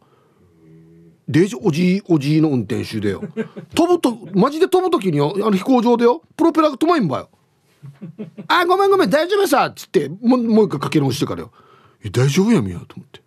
[1.28, 3.22] デジおじいおじいの運転手でよ。
[3.74, 7.30] 飛ぶとマジで飛ぶ時によあの飛行場でよプロペラが止まんばよ。
[8.48, 11.52] あごめんごめん大丈夫さっつってももう一回かけ直してからよ。
[12.12, 13.22] 大丈夫やみやと思って。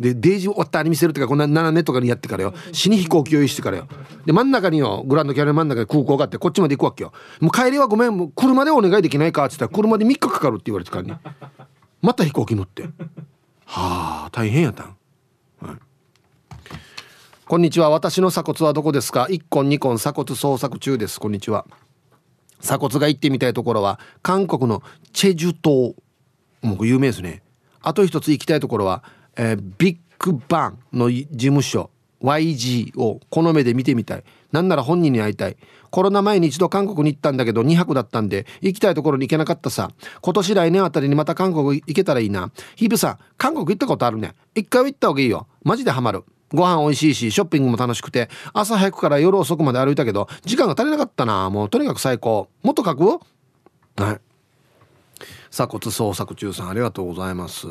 [0.00, 2.54] でデージ終わったあれ見せるってかこんな7年とかにやってからよ。
[2.72, 3.88] 死に飛行機用意してからよ。
[4.24, 7.12] で真ん中によグランドキャリア真ん中に空港があってこっちまで行くわけよ。
[7.40, 11.12] もう帰りはごめんもう車でお願いできないかっつったら車で3日かかるって言われてからに
[12.00, 12.84] また飛行機乗って。
[13.66, 14.96] はあ大変やったん、
[15.60, 15.76] はい、
[17.46, 17.90] こんにちは。
[17.90, 21.20] 私の鎖骨はどこですか？1本2本鎖骨捜索中です。
[21.20, 21.66] こんにちは。
[22.60, 24.82] 鎖骨が行ってみたいところは韓国の
[25.12, 25.94] チェジュ島。
[26.62, 27.42] もう有名ですね。
[27.80, 29.04] あと一つ行きたいところは
[29.38, 31.90] えー、ビッグバンの事務所
[32.22, 34.24] YG をこの目で見てみたい。
[34.52, 35.56] なんなら本人に会いたい。
[35.90, 39.90] コロナ前に一度韓国に行ったんだけど2泊だったんで行きたいところに行けなかったさ。
[40.20, 42.50] 今年来年あたりにまた韓国行けたらいいな。
[42.76, 44.34] ヒープさん韓国行ったことあるね。
[44.54, 45.46] 一回は行った方がいいよ。
[45.62, 46.24] マジでハマる。
[46.50, 51.50] ご飯美味しいしショッピングも楽しくて朝早くから夜遅くまで歩いたけど時間が足りなかったな。
[51.50, 52.48] もうとにかく最高。
[52.62, 53.20] もっと書く？
[54.02, 54.20] はい。
[55.50, 57.66] 鎖骨捜索中さんありがとうございます。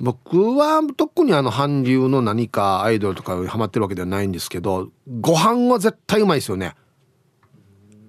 [0.00, 6.74] 僕は特にあの韓流の何かアイドルとかハマってるわけではないんですけどご飯は絶対うまいですよね。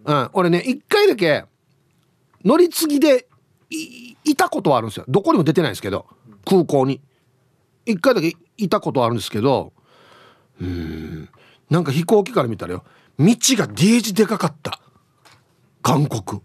[0.05, 1.45] うん俺ね一回だけ
[2.45, 3.27] 乗り継ぎで
[4.23, 5.05] いたことはあるんですよ。
[5.07, 6.05] どこにも出てないですけど
[6.45, 7.01] 空港に。
[7.85, 9.73] 一回だけいたことはあるんですけど
[10.61, 11.29] うん
[11.69, 12.83] なんか飛行機から見たらよ
[13.17, 14.79] 道がデージでかかった。
[15.81, 16.41] 韓国。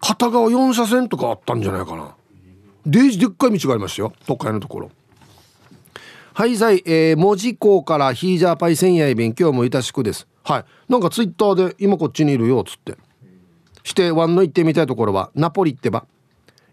[0.00, 2.14] 片側4車線とかあったんじゃないかな。
[2.86, 4.12] デジでっかい道がありましたよ。
[4.26, 4.90] 都会のところ。
[6.32, 10.28] はいさい、えー、文字港からヒージャーパイセンヤイ便今日もいたしくです。
[10.44, 10.64] はい。
[10.88, 12.96] なんかツイッターで今こっちにいるよっつって。
[13.82, 16.06] してワンの行ってみたいところはナポリってば。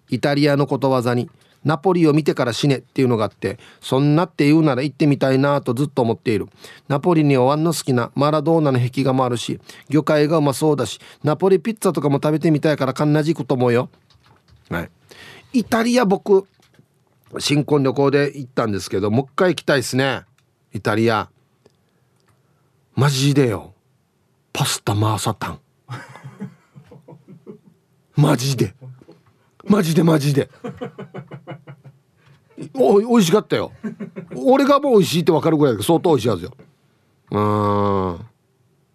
[0.09, 1.29] イタリアのことわざに
[1.63, 6.47] ナポリを見てから死ねっていうのがあってそんなって言うなら行ってみたいなとずっと思っている。
[6.89, 13.89] ナポリにはワンの好きなマラドーナの壁画もあるし魚介がうまそうだしナポリピッツァとかも食べてみたいからかんなじくと思うよ。
[14.69, 14.89] はい。
[15.53, 16.47] イタリア僕
[17.39, 20.23] 新婚旅行で行ったんですけどもう一回行きたいですね。
[20.73, 21.29] イタリア。
[22.95, 23.73] マジでよ。
[24.51, 25.59] パスタマーサタン
[28.15, 28.75] マジで。
[29.63, 30.49] マジでマジで。
[32.73, 33.71] お美味しかったよ。
[34.35, 36.51] 俺がもう美味しいって分かるぐらいだけど相当美味しいはずよ。
[37.31, 38.13] うん。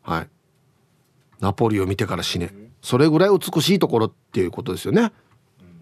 [0.03, 0.29] はい。
[1.41, 2.53] ナポリを見てから死ね。
[2.83, 5.13] それぐらい美しいところっていうことですよね。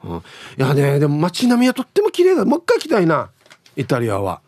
[0.05, 0.23] うん、い
[0.57, 2.45] やねでも街並みはとっても綺麗だ。
[2.45, 3.31] もう一回行きたいな
[3.77, 4.41] イタリアは。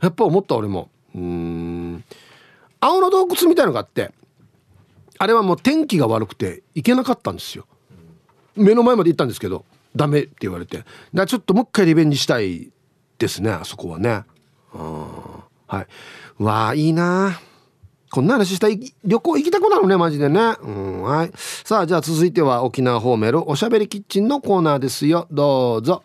[0.00, 0.90] やっぱ思った俺も。
[1.14, 2.04] うん。
[2.80, 4.12] 青の洞窟みたいのがあって
[5.18, 7.66] あれはもう天気が悪くて行けなかったんですよ。
[8.56, 9.64] 目の前まで行ったんですけど
[9.96, 10.84] ダメって言われて。
[11.14, 12.70] だちょっともう一回リベンジしたい
[13.18, 14.24] ですねあそこはね。
[14.74, 15.06] うん。
[15.66, 15.86] はい。
[16.42, 17.40] わあいいなあ
[18.14, 20.54] こんな話したい旅行行きたくなるねマジでね。
[20.62, 21.32] うんはい。
[21.34, 25.26] さあじゃあ続いては沖縄方面のおしゃべりキッチンのコーナーですよ。
[25.32, 26.04] どうぞ。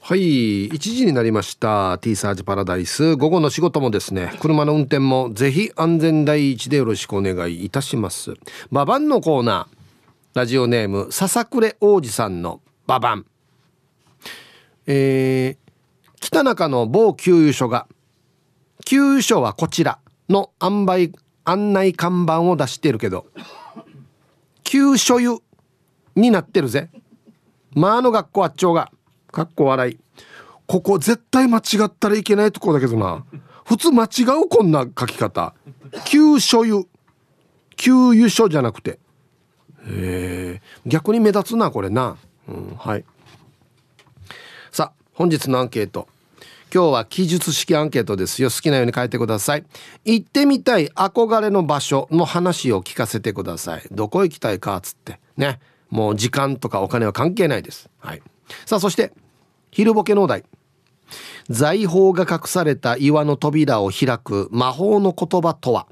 [0.00, 1.98] はい1時になりました。
[1.98, 3.14] T サージパラダイス。
[3.16, 8.32] 午後の仕事もですね車の運転もぜひ安全第一でよろしくお願いいたします。
[8.72, 9.76] ババンのコーナー。
[10.32, 13.26] ラジオネーム笹暮王子さんのババン。
[14.86, 17.86] えー、北中の某給油所が
[18.86, 21.10] 給油所はこちらの塩梅
[21.44, 23.26] 案内看板を出してるけど
[24.62, 25.38] 給所油
[26.14, 26.88] になってるぜ。
[27.72, 28.90] まああの学校あっちょうが
[29.30, 29.98] かっこ笑い。
[30.66, 33.24] ここ絶対間違ったらいけないところだけどな。
[33.64, 35.52] 普通間違うこんな書き方。
[36.06, 36.84] 給所油
[37.76, 39.00] 給油所じゃなくて。
[39.88, 42.16] へえ逆に目立つなこれな。
[42.48, 43.04] うんはい。
[44.70, 46.08] さあ本日のアンケート。
[46.72, 48.50] 今日は記述式アンケートですよ。
[48.50, 49.64] 好きなように書いてください。
[50.04, 53.82] 行ってみたい憧れの場所の話を聞かせてください。
[53.92, 55.20] どこ行きたいかっつって。
[55.36, 55.60] ね。
[55.90, 57.88] もう時間とかお金は関係ないです。
[57.98, 58.22] はい。
[58.64, 59.12] さあそして
[59.70, 60.44] 昼ボケのお題。
[61.48, 65.86] 財宝が隠された岩の扉を開く魔法の言葉とは。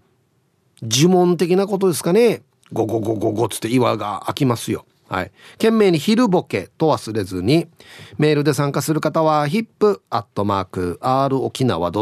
[0.82, 2.42] 呪文的なことですかね。
[2.72, 4.84] ゴゴゴゴゴつって岩が開きますよ。
[5.14, 7.68] はい懸命に昼ボケと忘れずに
[8.18, 11.92] メールで参加する方は hip.r 沖縄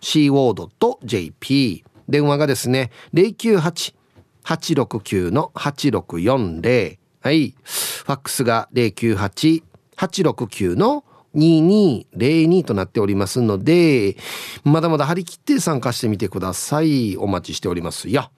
[0.00, 14.16] .co.jp 電話がですね098-869の8640はいファックスが098-869の2202となっておりますので、
[14.64, 17.18] まだまだ張り切って参加してみてください。
[17.18, 18.30] お待ちしておりますよ。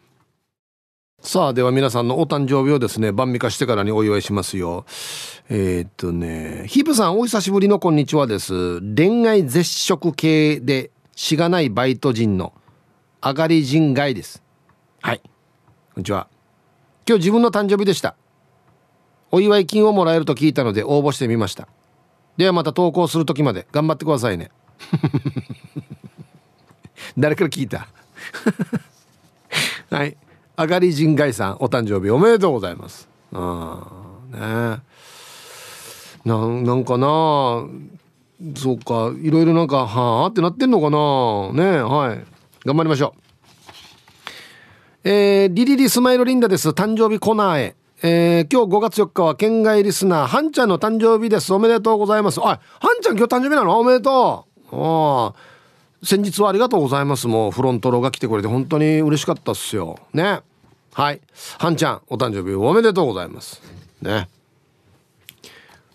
[1.21, 4.87] さあ、では皆さんのお誕生日をですね、晩味化してからにお祝いしますよ。
[5.49, 8.81] えー、っとね、ヒープさんお久しぶりのこんにちはです。
[8.95, 12.53] 恋愛絶食系でしがないバイト人の
[13.21, 14.45] 上がり人外です。
[15.03, 15.19] はい。
[15.19, 15.31] こ
[15.97, 16.29] んにちは。
[17.07, 18.15] 今日自分の誕生日でした。
[19.33, 21.67] お祝い金をもらえると聞いたので応募してみました。
[22.37, 24.53] ではまた投稿する時まで頑張ってくださいね
[27.19, 27.89] 誰から聞いた？
[29.91, 30.17] はい
[30.61, 33.87] あがり人外さんお誕生日おめでとうございますあ
[34.33, 34.37] あ
[34.75, 34.83] ね
[36.25, 37.65] ななんかな
[38.57, 42.25] そうかいろいろなんかはあってなってんのかなねはい
[42.67, 43.21] 頑張りましょう
[45.05, 51.53] えー、リリリスマイルリンダです誕生日コナーへえー、今日5月4日は県外リスナー、はんちゃんの誕生日です。
[51.53, 52.39] おめでとうございます。
[52.41, 53.81] あ、はんちゃん今日誕生日なの？
[53.81, 54.77] おめでとう。
[54.77, 55.35] あ
[56.05, 57.27] 先日はありがとうございます。
[57.27, 59.99] もうフロントローが来てくれて本当に嬉しかったっすよ。
[60.15, 60.43] ね。
[60.93, 61.21] はい。
[61.59, 63.63] はんちゃん、お誕生日おめでとうございます。
[64.01, 64.29] ね。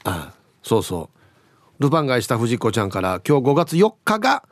[0.04, 1.10] あ、そうそ
[1.80, 1.84] う。
[1.84, 4.44] ルパン買いした藤子ちゃんから今日5月4日が、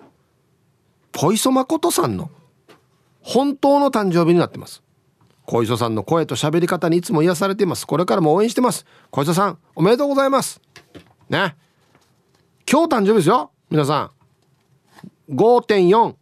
[1.16, 2.30] 小磯誠さんの
[3.22, 4.82] 本当の誕生日になってます。
[5.46, 10.62] 小磯さんの声と喋り方にいつも癒されていますこれからも応援してます小磯さんおめでとうございます
[11.30, 11.56] ね
[12.70, 14.12] 今日誕生日ですよ皆さ
[15.30, 16.16] ん5.4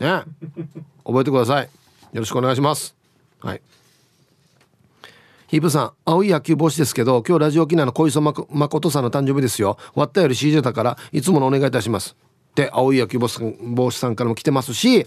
[0.00, 0.22] ね
[1.04, 1.70] 覚えてくださいよ
[2.20, 2.94] ろしくお願いします
[3.44, 3.62] はい。
[5.48, 9.76] ヒープさん青い野球帽子ですけど今日ラジオ沖縄の小磯誠さんの誕生日ですよ。
[9.94, 12.16] 割ったより CJ だからいつものお願いいたします。
[12.54, 15.06] で青い野球帽子さんからも来てますし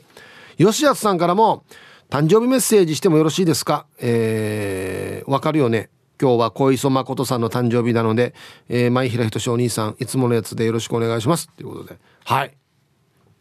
[0.57, 1.63] 吉安さんからも
[2.09, 3.87] 誕生日メッセージしてもよろしいですか？
[3.99, 5.89] えー、わかるよね。
[6.21, 8.33] 今日は小磯誠さんの誕生日なので、
[8.69, 11.49] えー、前平仁お兄さんいつものやつでよろしくお願いします。
[11.49, 11.97] ということで。
[12.23, 12.55] はい。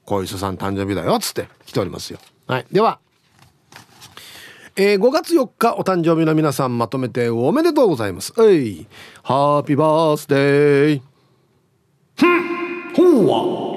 [0.05, 2.19] 小磯さん誕生日だよっつって来ておりますよ。
[2.47, 2.67] はい。
[2.71, 3.01] では
[4.79, 8.87] えー、5月4日お誕生日の皆さんまとめておめでとうございますえい
[9.23, 11.03] ハッピーバースデー
[12.15, 13.77] ふんほうわ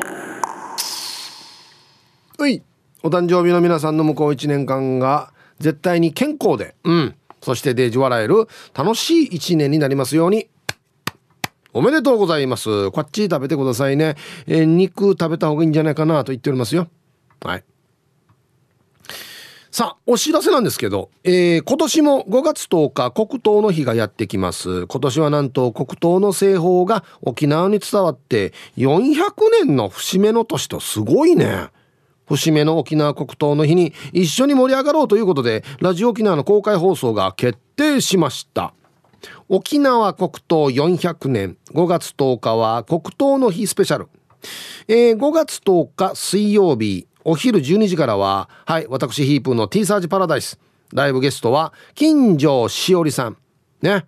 [2.38, 2.62] はい
[3.02, 10.50] お誕生日の皆さんの向こう1年間が絶対に健康で、うん、そしてデージ笑える楽しい1年になりますように。
[11.72, 12.90] おめでとうございます。
[12.92, 14.16] こっち食べてくださいね。
[14.48, 16.88] えー、肉食べた方がいいんじゃないかなと言っておりますよ。
[17.46, 17.64] はい。
[19.72, 24.88] さあ、お知らせなんですけど、えー、今年も5月10日黒糖の日がやってきます。
[24.88, 29.14] 今年はなんと黒糖の製法が沖縄に伝わって400
[29.64, 31.70] 年の節目の年とすごいね。
[32.26, 38.74] 節目の沖縄黒糖の日に一緒に盛り上がろうということでラジオ沖縄の公開放送が決定しました
[39.48, 44.10] 沖縄黒糖400年5月10日は黒糖の日スペシャル、
[44.88, 50.60] えー、5月10日水曜日お昼12時からははい私ヒープの T サージパラダイス。
[50.92, 53.38] ライブゲストは金城しおりさん。
[53.84, 54.08] ね。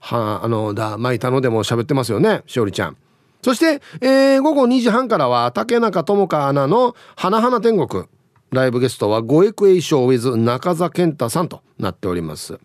[0.00, 2.98] はああのだ前田のでも喋ってますよねしおりちゃん。
[3.40, 8.04] そして、えー、午後2時半からは竹中智香アナの「花々天国」
[8.52, 12.60] ライブゲストは五育栄賞 with 中澤健太さんとなっております、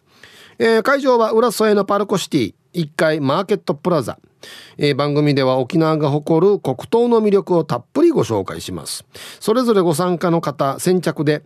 [0.60, 2.61] えー、会場は浦添のパルコシティ。
[2.74, 4.18] 1階マーケットプラザ、
[4.78, 9.06] えー、番組では沖縄が誇る黒糖の魅力をたっぷりご紹介します。
[9.40, 11.44] それぞれご参加の方先着で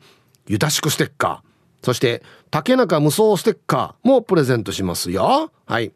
[0.47, 1.55] ゆたしくステッカー。
[1.86, 5.51] そして竹中無双ステッカーもプレゼントしますよ。
[5.67, 5.91] はい。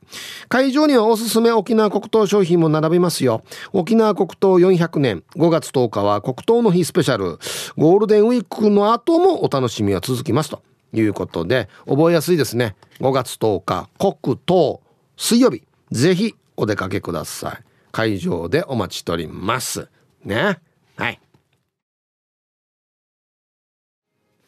[0.47, 3.43] 会場にはおすすめ沖縄黒糖商品も並びますよ。
[3.73, 5.23] 沖縄黒糖400年。
[5.35, 7.39] 5月10日は黒糖の日スペシャル。
[7.75, 10.51] ゴールデンウィークの後もお楽しみは続きます。
[10.51, 10.61] と
[10.93, 12.75] いうことで覚えやすいですね。
[12.99, 14.81] 5月10日黒糖。
[15.21, 17.63] 水曜日ぜひお出かけください。
[17.91, 19.89] 会場でお待ちしております。
[20.23, 20.59] ね。
[20.95, 21.19] はい。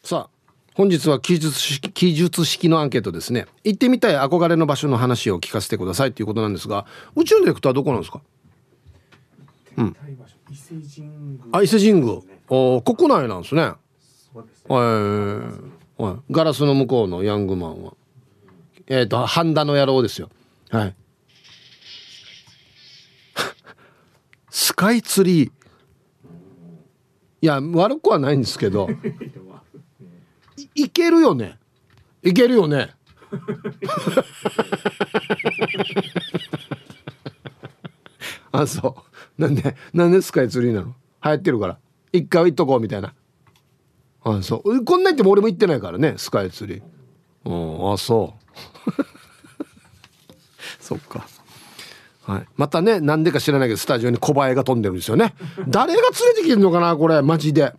[0.02, 3.48] さあ本日は記述式記述式のアンケートですね。
[3.66, 6.14] 行ってみたい憧れの場所の話を聞かせてください。
[6.14, 6.86] ということなんですが
[7.18, 8.22] うちのディレクターはどこなんですか？
[9.78, 9.96] うん。
[11.52, 12.22] あ伊勢神宮。
[12.48, 13.74] お国内なんですね。
[14.34, 14.76] そうですね、
[15.98, 17.94] はい、ガラスの向こうのヤングマンは。
[18.88, 20.30] えっ、ー、と半田の野郎ですよ
[20.72, 20.96] はい。
[24.50, 25.52] スカイツリー。
[27.44, 28.88] いや悪くはないんですけど。
[30.76, 31.58] いけるよね。
[32.24, 32.92] いけるよね。
[38.52, 38.96] あそ
[39.38, 39.42] う。
[39.42, 40.88] なんでなんでスカイツリーなの？
[41.24, 41.78] 流行ってるから。
[42.14, 43.14] 一回行っとこうみたいな。
[44.24, 44.86] あそう。
[44.86, 46.82] こんなん言っても俺も行ってないからねスカイツリー。
[47.46, 48.42] うんあそう。
[50.92, 51.26] そっか
[52.24, 55.34] はい、またねなんでか知らないけどスタジオに小林が飛んでるんですよね
[55.68, 57.74] 誰が連れてきてるのかなこれマジで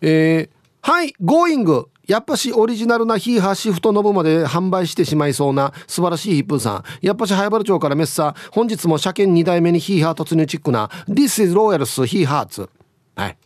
[0.00, 1.88] えー、はい、ゴーイング。
[2.06, 6.84] やっぱしオリジナルなヒーハーシフトノブまで販売してしまいそうな素晴らしいヒップーさん。
[7.02, 12.70] やっぱし早原町からメッサ本日も車検2代目にヒーハー突入チックな This is Royals ヒーハーツ。
[13.16, 13.36] はい。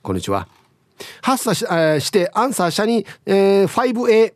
[0.00, 0.48] こんにちは。
[1.20, 4.32] 発作し,、えー、してアンサー車に、えー、5A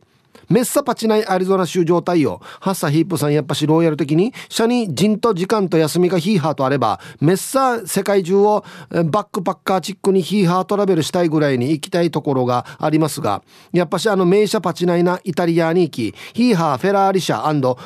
[0.51, 2.41] メッサパチナイアリゾナ州状態よ。
[2.59, 17.41] ハッサヒープさんやっぱしローヤル的に、社に人と時間と休みがヒーハーとあれば、メッサ世界中をバックパッカーチックにヒーハートラベルしたいぐらいに行きたいところがありますが、やっぱしあの名車パチナイなイタリアに行き、ヒーハーフェラーリ車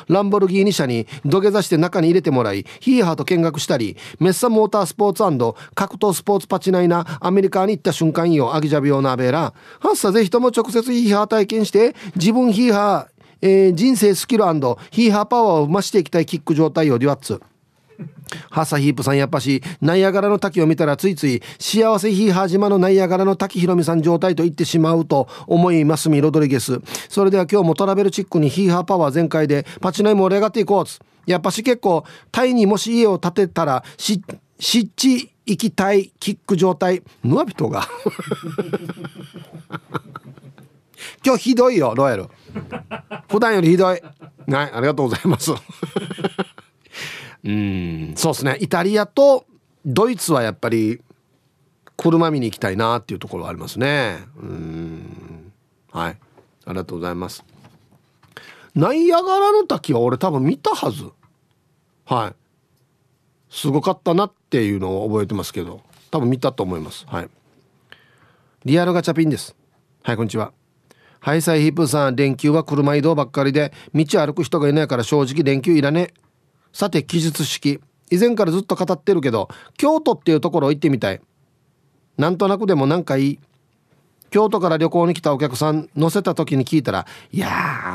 [0.08, 5.22] ランボルギーニ車に土下座して中に入れてもらい、ヒーハーと見学したり、メッサモータースポーツ
[5.74, 9.54] 格闘スポーツパチナイなアメリカに行った瞬間よ、アギジャビオナベラ。
[9.78, 14.44] ハッサぜひとも直接ヒーハー体験して、自分ヒーハー、えー、人生スキル
[14.90, 17.42] ヒーハーパワーを増していきたいキック状態をデュアッツ
[18.50, 26.80] ハサヒープさんやっぱしナイアガラの滝を見たらついつい幸せヒーハー島のナイアガラの滝ひろみさん状態と言ってしまうと思いますみロドリゲス。
[27.10, 30.98] それでは今日もトラベルチックにヒーハーパワー全開でパチナイ盛り上がっていこうつ。
[31.26, 34.22] やっぱし結構タイにもし家を建てたらし
[34.58, 37.02] 湿地行きたいキック状態。
[37.22, 37.86] ヌアビトが。
[41.24, 42.28] 今日ひどいよロイヤル。
[43.28, 43.86] 普段よりひどい。
[43.88, 44.02] はい
[44.48, 45.52] ありがとうございます。
[47.44, 48.56] うんそうですね。
[48.60, 49.44] イタリアと
[49.84, 51.00] ドイツはやっぱり
[51.96, 54.18] 車見に行きたいなっていうところありますね。
[54.40, 55.52] うん
[55.92, 56.18] はい。
[56.66, 57.44] ありがとうございます。
[58.74, 61.10] ナイアガラの滝は俺多分見たはず。
[62.04, 62.34] はい。
[63.48, 67.06] すごかったなっていうのを覚えてますけど多分見たと思います。
[67.06, 67.30] はい。
[68.64, 69.54] リアルガチャピンです。
[70.02, 70.52] はいこんにちは。
[71.26, 76.14] ハイサイヒップさん連休は車移動ばっかりで道歩く人がいないから正直連休いらね
[76.72, 77.80] さて記述式。
[78.12, 81.20] 以前からずっと語ってるけど京都っていうところ行ってみたい。
[82.16, 83.38] なんとなくでもなんかいい。
[84.30, 87.48] 京都から旅行に来たお客さん乗せた時に聞いたら「いや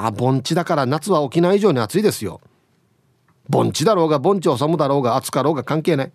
[0.09, 2.41] ー盆地だから夏は沖縄以上に暑いですよ」
[3.47, 6.11] 盆地だろうが盆地治だろうが暑かろうが関係ない。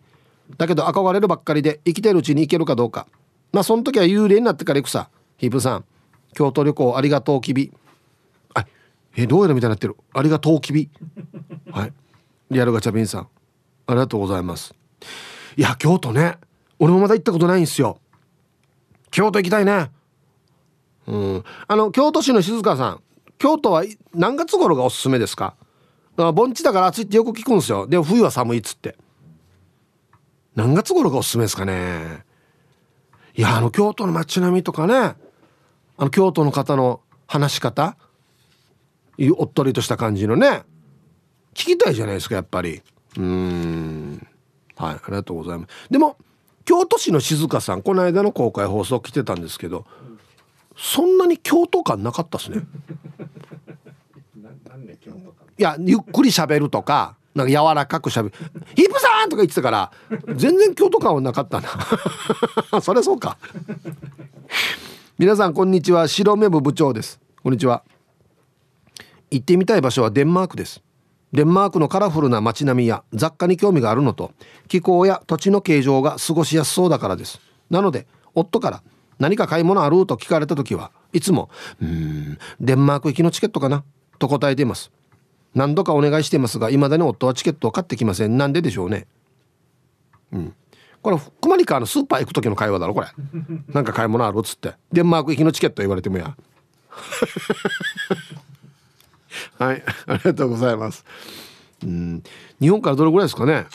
[0.58, 3.06] だけど憧れるばっかりで生きてるうちに行けるかどうか。
[3.54, 5.08] まあその時は幽霊になってから行くさ
[5.38, 5.86] ヒープさん。
[6.34, 7.72] 京都旅行ありがとうきび。
[8.54, 8.66] あ
[9.16, 9.96] えどうやらみたいになってる。
[10.12, 10.90] ありがとうきび。
[11.70, 11.92] はい。
[12.50, 13.28] リアルガチャピンさん。
[13.86, 14.74] ありがとうございます。
[15.56, 16.38] いや京都ね。
[16.78, 17.98] 俺もまだ行ったことないんですよ。
[19.10, 19.90] 京都行きたいね。
[21.06, 21.44] うん。
[21.66, 23.02] あの京都市の静香さん。
[23.38, 25.56] 京都は何月頃がおすすめですか？
[26.16, 27.86] 盆地だから暑いってよく聞くんですよ。
[27.86, 28.96] でも冬は寒いっつって。
[30.54, 32.24] 何月頃がおすすめですかね。
[33.34, 35.14] いやあの京都の街並みとかね。
[35.98, 37.96] あの京都の方の話し方？
[39.38, 40.62] おっとりとした感じのね。
[41.54, 42.82] 聞きたいじゃないですかやっぱり。
[43.16, 44.26] うん。
[44.76, 45.88] はいありがとうございます。
[45.90, 46.18] でも
[46.66, 49.86] 京都市の静香さんこの間の公開放送来てたんですけど
[50.76, 52.58] そんなに京都感なかったですね。
[55.58, 58.34] いやゆっくり喋るとかなんか柔らかくしゃべる
[58.76, 59.90] 「ヒップさん!」とか言ってたから
[60.34, 61.70] 全然京都感はなかったな。
[62.82, 63.38] そりゃそうか
[65.18, 66.08] 皆さんこんにちは。
[66.08, 67.18] 白目部部長です。
[67.42, 67.82] こんにちは。
[69.30, 70.82] 行ってみたい場所はデンマークです。
[71.32, 74.32] デンマークのカラフルな街並みや雑貨に興味があるのと
[74.68, 77.40] 気候や土地の形状が過ごしやすそうだからです。
[77.70, 78.82] なので夫から
[79.18, 81.48] 何か買い物あると聞かれた時はいつも
[81.80, 83.84] 「うんデンマーク行きのチケットかな?」
[84.20, 84.92] と答えています。
[85.54, 88.36] 何度かお願いしていますが未だに夫はチケットを買ってきません。
[88.36, 89.06] なんででしょうね。
[90.30, 90.54] うん。
[91.06, 93.06] これクマリカのスーパー行く時の会話だろこれ。
[93.68, 94.74] なんか買い物あるっつって。
[94.90, 96.36] デンマーク行きのチケット言われてもや。
[99.56, 101.04] はいありがとうございます。
[101.84, 102.24] うん。
[102.60, 103.66] 日本からどれぐらいですかね？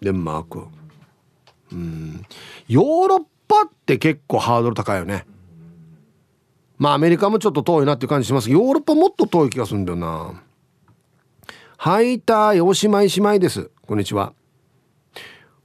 [0.00, 0.64] デンマーク。
[1.70, 2.26] うん。
[2.66, 5.24] ヨーロッパって結構ハードル高いよね。
[6.78, 8.50] まあアメリカもちょっと遠いなっていう感じします。
[8.50, 10.42] ヨーロッパもっと遠い気がするんだよな。
[11.76, 13.70] はいたいおしまいしまいです。
[13.86, 14.32] こんにちは。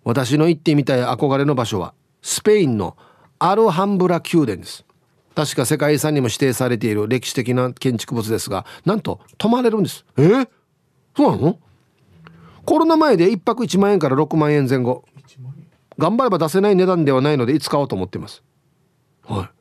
[0.08, 2.96] 私の行ってみたい憧れの場所はスペインの
[3.40, 4.86] アルハンブラ宮殿です。
[5.36, 10.06] 確か世界遺産にも指定されている歴史的な建築物ですがなんと泊まれるんです。
[10.16, 10.22] え？
[10.22, 10.50] ー、
[11.14, 11.60] そうなの？
[12.64, 15.04] コロナ前で1泊1万円から6万円前後。
[15.98, 18.44] 頑張れば出せない値段ではないのでいつ買おうと思ってます。
[19.26, 19.52] は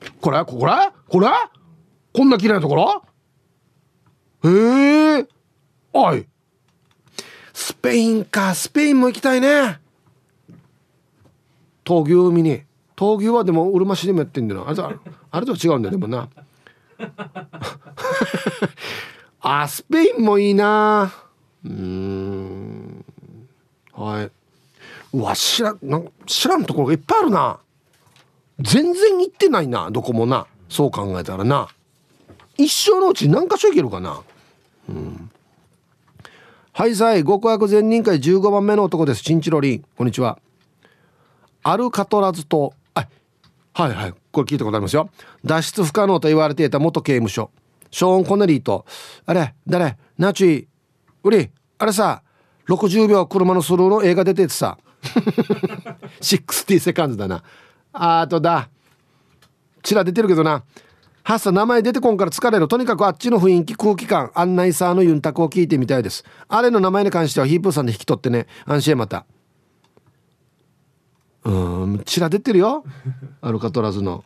[0.00, 0.08] い。
[0.20, 0.44] これ？
[0.44, 0.72] これ
[1.08, 1.28] これ
[2.12, 3.04] こんな綺麗なところ？
[4.50, 5.28] へえ
[5.92, 6.19] おい！
[6.19, 6.26] ス
[7.82, 8.54] ペインか。
[8.54, 9.80] スペインも行きたいね。
[11.84, 12.62] 闘牛海に。
[12.96, 14.66] 闘牛はでもうるま市でもやってんだよな。
[14.66, 14.84] あれと
[15.30, 16.28] あれとは違うんだよでもな。
[19.40, 21.12] あスペインもいいな。
[21.64, 23.04] うん。
[23.92, 24.30] はい。
[25.12, 27.58] うわ知らなん知らんところがいっぱいあるな。
[28.60, 30.46] 全然行ってないなどこもな。
[30.68, 31.68] そう考えたらな。
[32.56, 34.20] 一生のうち何箇所行けるかな。
[34.88, 35.30] うん。
[36.80, 37.22] はいさい。
[37.26, 39.22] 極悪善人会15番目の男です。
[39.22, 40.38] チンチロリンこんにちは。
[41.62, 43.06] アルカトラズとあ
[43.74, 44.14] はいはい。
[44.32, 45.10] これ聞いたことありますよ。
[45.44, 47.50] 脱出不可能と言われていた元刑務所。
[47.90, 48.86] ショーン・コネリーと
[49.26, 49.98] あれ誰？
[50.16, 50.68] ナチュイ
[51.22, 52.22] ウリあれさ
[52.66, 54.78] 60秒車のスルーの映画出ててさ。
[56.22, 57.42] 60セカンズだな。
[57.92, 58.70] あとだ。
[59.82, 60.64] ちら出てるけどな。
[61.22, 66.24] はっさ名前出てこんから疲れるとにかくあっちの雰囲気空気感案内サーのユンタクを聞いてみたいです。
[66.48, 68.46] あれの名前に関してはヒープーさんで引き取ってね。
[68.64, 69.26] 安心また。
[71.44, 71.50] う
[71.86, 72.84] んちら出てるよ。
[73.40, 74.24] アルカトラズの。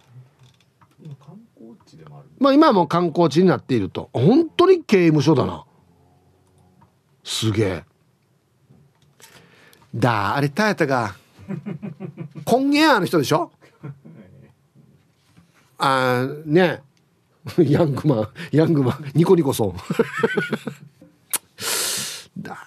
[2.38, 4.10] まあ今はもう観光地になっていると。
[4.12, 5.64] 本当に刑務所だな。
[7.22, 7.84] すげえ。
[9.94, 11.14] だあれタヤタが
[12.44, 13.50] コンゲアの人でしょ？
[15.78, 16.82] あね。
[17.58, 19.76] ヤングマンヤングマンニコニコソン。
[22.38, 22.58] だ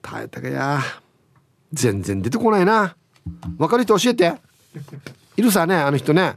[0.00, 0.80] 耐えたかや。
[1.72, 2.96] 全然出てこないな。
[3.58, 4.34] 分かる人教えて。
[5.36, 6.36] いるさねあの人ね。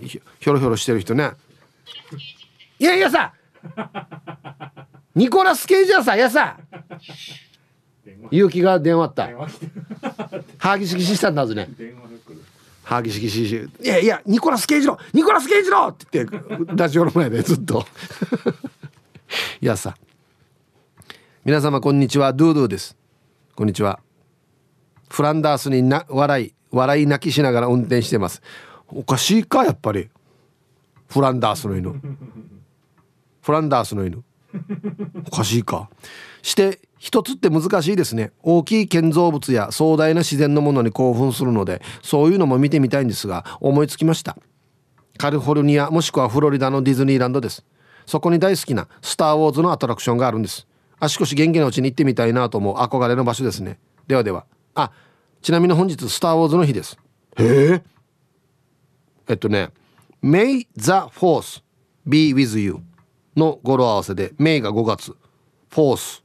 [0.00, 1.32] ひょろひょろしてる人ね。
[2.78, 3.32] いやいやさ。
[5.14, 6.58] ニコラス・ケイジャーさやさ。
[8.30, 9.28] 結城が電話あった。
[10.58, 11.68] はぎしぎししたんだずね
[12.90, 17.86] はぎしぎししいやいやニコラス・ケイジロニコラス・ケイジロって言ってラジオの前でずっと。
[19.62, 19.96] いやさ。
[21.44, 22.32] 皆様こんにちは。
[22.32, 22.96] ドゥドゥです。
[23.54, 24.00] こんにちは。
[25.08, 28.42] フランダースにな笑い笑い泣きしながら運転してます。
[28.88, 30.10] おかしいかやっぱり。
[31.08, 31.94] フランダースの犬。
[33.40, 34.24] フランダースの犬。
[35.28, 35.88] おかしいか。
[36.42, 38.30] して一つって難しいですね。
[38.42, 44.36] 大きい建造物や壮大な自然のものに興奮するのでそういうのも見てみたいんですが思いつきました。
[45.16, 47.64] カリフォルニアもしくはフロリダのディズニーランドです。
[48.04, 50.66] そこに大好きなスター・ウォーズのアトラクションがあるんです。
[50.98, 53.78] 足腰元気なうちに行ってみたいなと思う憧れの場所ですね。
[54.06, 54.44] ではでは。
[54.74, 54.92] あ
[55.40, 56.98] ちなみに本日スター・ウォーズの日です。
[57.38, 57.82] へえ。
[59.26, 59.70] えっとね
[60.22, 61.62] May the Force
[62.06, 62.76] be with you
[63.34, 65.16] の語呂合わせで May が5月。
[65.70, 66.22] Force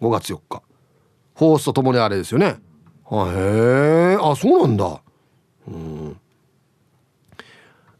[0.00, 0.62] 5月4日。
[1.36, 2.60] フォースとともにあれですよね。
[3.12, 5.02] へえあそうなんだ。
[5.68, 6.16] うん。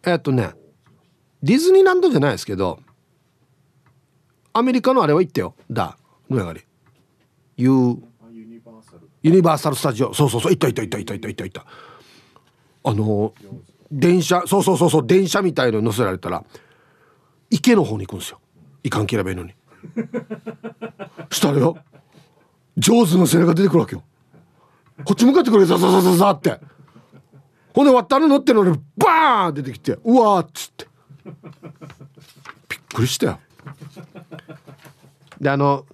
[0.06, 0.52] えっとね
[1.42, 2.80] ディズニーランドじゃないですけど
[4.52, 5.54] アメリカのあれは行ったよ。
[5.70, 5.96] だ。
[6.28, 6.60] のやがり。
[7.56, 7.96] ユ
[9.22, 10.14] ユニバーサル・スタジオ。
[10.14, 10.52] そうそうそう。
[10.52, 11.66] 行った行った行った行った行った行った
[12.82, 13.34] あの
[13.92, 16.44] 電車そうそうそうそう電車みたいの乗せられたら
[17.50, 18.40] 池の方に行くんですよ。
[18.82, 19.52] いかんければいいのに。
[21.30, 21.76] したらよ
[22.76, 24.02] 上手な背中出てくるわけよ。
[25.04, 26.60] こっち向かってくるザザザザザって。
[27.74, 30.86] ほんで渡る乗ってるのにバーン出てきてうわーっつって。
[32.68, 33.40] びっくりしたよ。
[35.40, 35.86] であの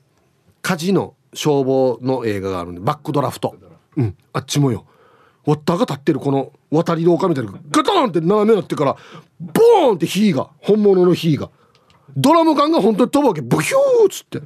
[0.62, 3.56] 火事の消防の映画があるんでバックドラフト。
[3.96, 4.86] うんあっちもよ。
[5.44, 8.96] ワッターが立ってるこの渡り廊下みたいなガタンって斜めになってから
[9.40, 11.50] ボーンって火が本物の火が
[12.16, 14.40] ドラム缶が本当に飛ぶわけブヒューっつって。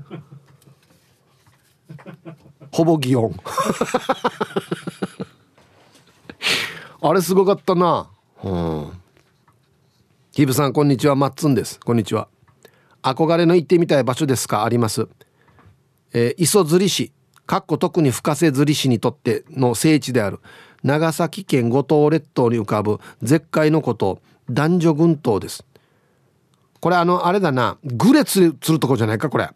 [2.73, 3.35] ほぼ擬音。
[7.03, 8.11] あれすごかったな。
[8.43, 8.91] うん。
[10.33, 11.15] ヒブさんこんにちは。
[11.15, 11.79] マッツンです。
[11.79, 12.27] こんにちは。
[13.03, 14.65] 憧れの行ってみたい場所ですか？
[14.65, 15.09] あります。
[16.13, 17.13] えー、磯釣り市。
[17.47, 20.41] かっこ特に深瀬釣り市にとっての聖地である。
[20.83, 25.65] 長崎県五島列島に浮かぶ絶海のこと男女群島です。
[26.81, 27.79] これあのあれだな。
[27.85, 29.51] グレ釣るとこじゃないかこれ。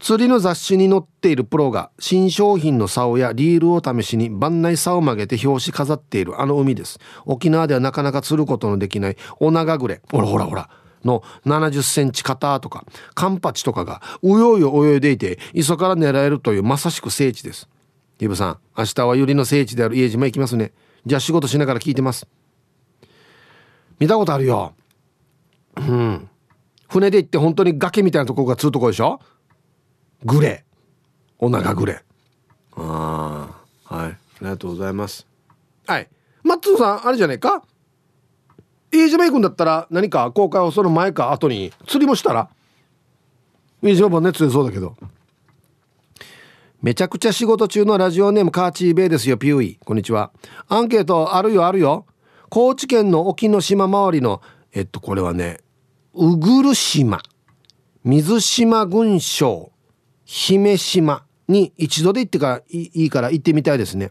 [0.00, 6.98] 釣りの雑誌に載っているプロが新商品の竿やリールを試しに番内竿を曲げて表紙飾っているあの海です。
[7.24, 10.00] 沖縄ではなかなか釣ることのできないオナガグレ。
[10.10, 10.68] ほらほらほら。
[11.04, 17.68] の70センチ型とかカンパチとかがうようよ泳いでいて磯から狙えるというまさしく聖地です。
[18.20, 20.72] イブさん明日はユリの聖地である家島行きますね。
[21.04, 22.26] じゃあ仕事しながら聞いてます。
[23.98, 24.74] 見たことあるよ。
[25.88, 26.28] うん。
[26.88, 29.20] 船で行って本当に崖みたいなとこがつうとこでしょ？
[30.24, 30.64] グレ
[31.38, 32.02] お腹グレ
[32.76, 33.48] あ
[33.88, 34.10] あはい。
[34.10, 35.26] ありがとうございます。
[35.86, 36.08] はい。
[36.42, 37.62] マッツンさんあれじゃないか？
[38.90, 42.48] 飯島行くんだったら何か公開をその前か後に釣りもしたら？
[43.80, 44.96] 飯島本ね釣れそうだけど。
[46.82, 49.78] めちゃくちゃ仕事中のラジオネームカーチーベイですよピューイ。
[49.84, 50.30] こんにちは。
[50.68, 52.06] アンケートあるよあるよ。
[52.50, 55.58] 高知県の沖ノ島周りのえっとこれはね
[56.14, 57.20] うぐる島
[58.04, 59.72] 水島群礁
[60.24, 64.10] 姫島に一度で行ってからいいから行ってみたいですね。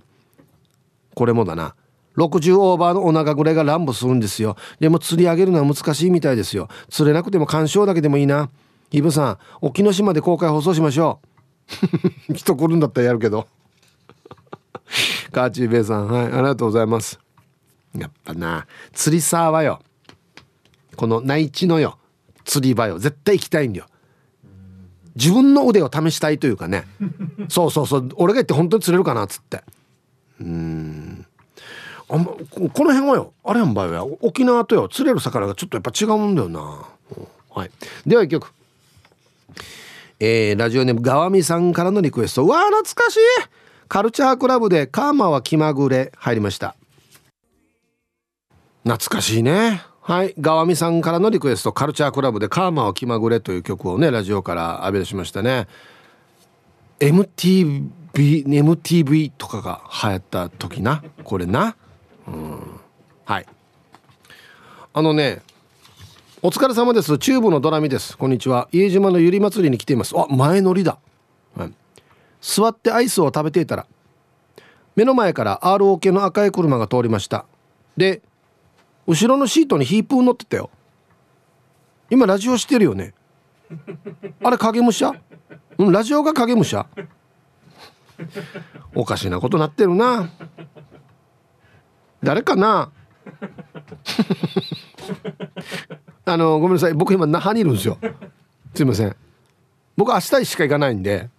[1.16, 1.76] これもだな。
[2.18, 4.56] 60オーバーのお腹ぐれが乱舞するんですよ。
[4.80, 6.68] でも釣り上げるのは難しいみたいですよ。
[6.90, 8.50] 釣れなくても鑑賞だけでもいいな。
[8.92, 11.20] イブさん沖ノ島で公開放送しましょ
[12.30, 12.34] う。
[12.36, 13.48] 人来るんだったらやるけど。
[15.32, 17.20] カーチーベイさんはいありがとうございます。
[17.98, 19.80] やっぱな釣りサーはよ。
[21.02, 21.98] この内地のよ
[22.46, 23.00] 釣り場よ。
[23.00, 23.88] 絶対行きたいんだよ。
[25.16, 26.86] 自分の腕を試したいというかね。
[27.50, 28.10] そうそうそう。
[28.18, 29.64] 俺が行って本当に釣れるかなっつって。
[30.40, 31.26] うん。
[32.08, 34.16] あん、ま、この辺はよあれやんばよ。
[34.22, 36.86] 沖縄とよ釣れる魚がちょっとやっぱ違うんだよな、
[37.50, 37.72] はい。
[38.06, 38.54] では一曲。
[40.20, 42.46] えー、ラジオネームがわみさんからのリクエスト。
[42.46, 43.20] わー懐かしい。
[43.88, 46.76] カルチャークラブでカーマは気まぐれ入りました。
[48.84, 49.90] 懐かしいね。
[50.04, 55.68] はいがわみさんからのリクエストカルチャークラブでカーマは気まぐれという曲をねラジオから浴び出しましたね。
[57.00, 61.04] MTV MTV とかが流行った時な？
[61.24, 61.76] これな？
[62.28, 62.60] うん。
[63.26, 63.46] はい。
[64.94, 65.44] あのね
[66.42, 67.20] お疲れ様です。
[67.20, 68.18] チューブのドラミです。
[68.18, 68.68] こんにちは。
[68.72, 70.16] 家島のゆり祭りに来ています。
[70.18, 70.98] あ前乗りだ、
[71.56, 71.74] はい、
[72.42, 73.86] 座ってアイスを食べていたら
[74.96, 77.46] 目の前から ROK の赤い車が通りました。
[77.96, 78.24] で
[79.08, 80.70] 後ろのシートにヒープー乗ってたよ。
[82.10, 83.14] 今ラジオしてるよね。
[84.44, 85.14] あれ影武者？
[85.78, 86.86] うんラジオが影武者。
[88.94, 90.30] おかしなことなってるな。
[92.22, 92.92] 誰かな？
[96.26, 96.94] あのごめんなさい。
[96.94, 97.98] 僕今那覇にいるんですよ。
[98.74, 99.16] すいません。
[99.98, 101.30] 僕明日しか行かないんで。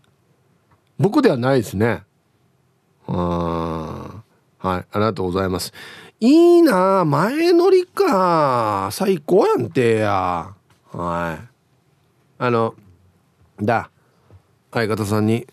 [0.99, 2.03] 僕ではないですね。
[3.07, 4.23] あ
[4.59, 5.73] はいありがとうございます。
[6.25, 10.55] いいな前乗りか最高やんてや。
[10.93, 11.49] はい。
[12.39, 12.77] あの
[13.61, 13.91] だ
[14.71, 15.49] 相方さんに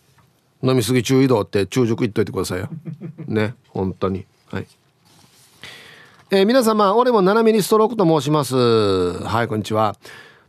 [0.61, 2.69] 飲みすぎ注意度って昼食言っといてくださいよ。
[3.25, 4.27] ね本当に。
[4.51, 4.67] はい。
[6.29, 8.55] えー、皆様俺も斜めにストロークと申します。
[9.23, 9.95] はいこんにちは。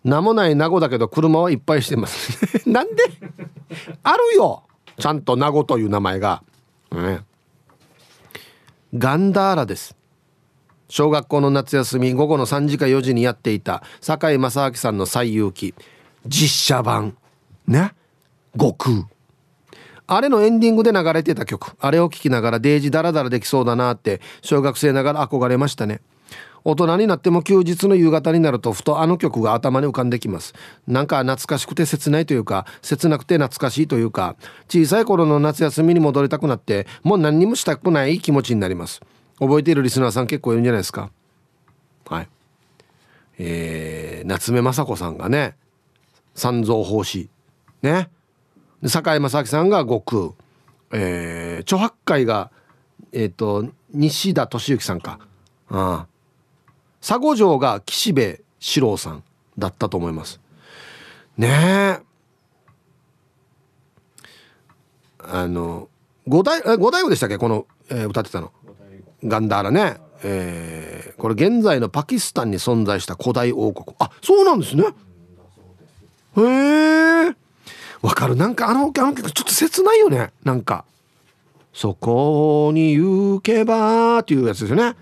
[0.04, 2.68] 名もない名護だけど車はいっぱいしてます。
[2.68, 3.04] なんで？
[4.02, 4.64] あるよ。
[4.98, 6.42] ちゃんと名護という名前が、
[6.92, 7.24] ね、
[8.92, 9.96] ガンダーラです
[10.90, 15.72] 小学校の夏休み午後の3時か4時にやっていた堺正明さんの最遊記。
[16.26, 17.16] 実写版。
[17.66, 17.94] ね？
[18.54, 19.08] 悟空。
[20.08, 21.76] あれのエンディングで流れてた曲。
[21.78, 26.00] あれを聴きながらデージダラダラできそうだなって小学生ながら憧れましたね。
[26.64, 30.54] 大人になっても休日の夕方になるとふとあの曲が頭に浮かんできます。
[30.88, 34.34] なんか懐かしくて切ないというか切なくて懐かしいというか
[34.68, 39.00] 小さい頃の夏休みに戻りたくなってもう何にもしたくない気持ちになります。
[39.40, 41.10] 覚えているリスナーさん結構いるんじゃないですか。
[42.06, 42.28] はい。
[43.38, 45.56] えー、夏目雅子さんがね
[46.34, 47.28] 三蔵法師。
[47.82, 48.10] ね。
[48.86, 50.32] 堺正明さんが悟空。
[50.92, 52.50] えー、著白海が
[53.12, 55.18] えっ、ー、と西田敏行さんか。
[55.70, 56.06] ああ
[57.00, 59.24] 佐護城が岸辺四郎さん
[59.56, 60.38] だったと思います。
[61.38, 62.02] ね。
[62.02, 62.02] え
[65.22, 65.88] あの
[66.26, 67.38] 五代五代でしたっけ？
[67.38, 68.52] この、えー、歌ってたの。
[69.24, 73.94] ガンダーラね、えこれ現在のパキスタンに存在した古代王国。
[73.98, 74.84] あそうなんですね。
[76.36, 77.34] へえ
[78.02, 78.36] わかる。
[78.36, 80.32] なんかあのあの曲ちょっと切ないよね。
[80.42, 80.84] なんか
[81.74, 84.94] 「そこに行けば」っていうやつですよね、はい、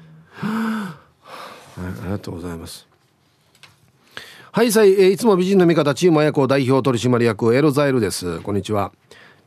[1.80, 2.86] ありがとうございます。
[4.50, 8.40] はいさい、えー、いつも美人の味方チーム綾子代表取締役エロザイルです。
[8.40, 8.90] こんにちは。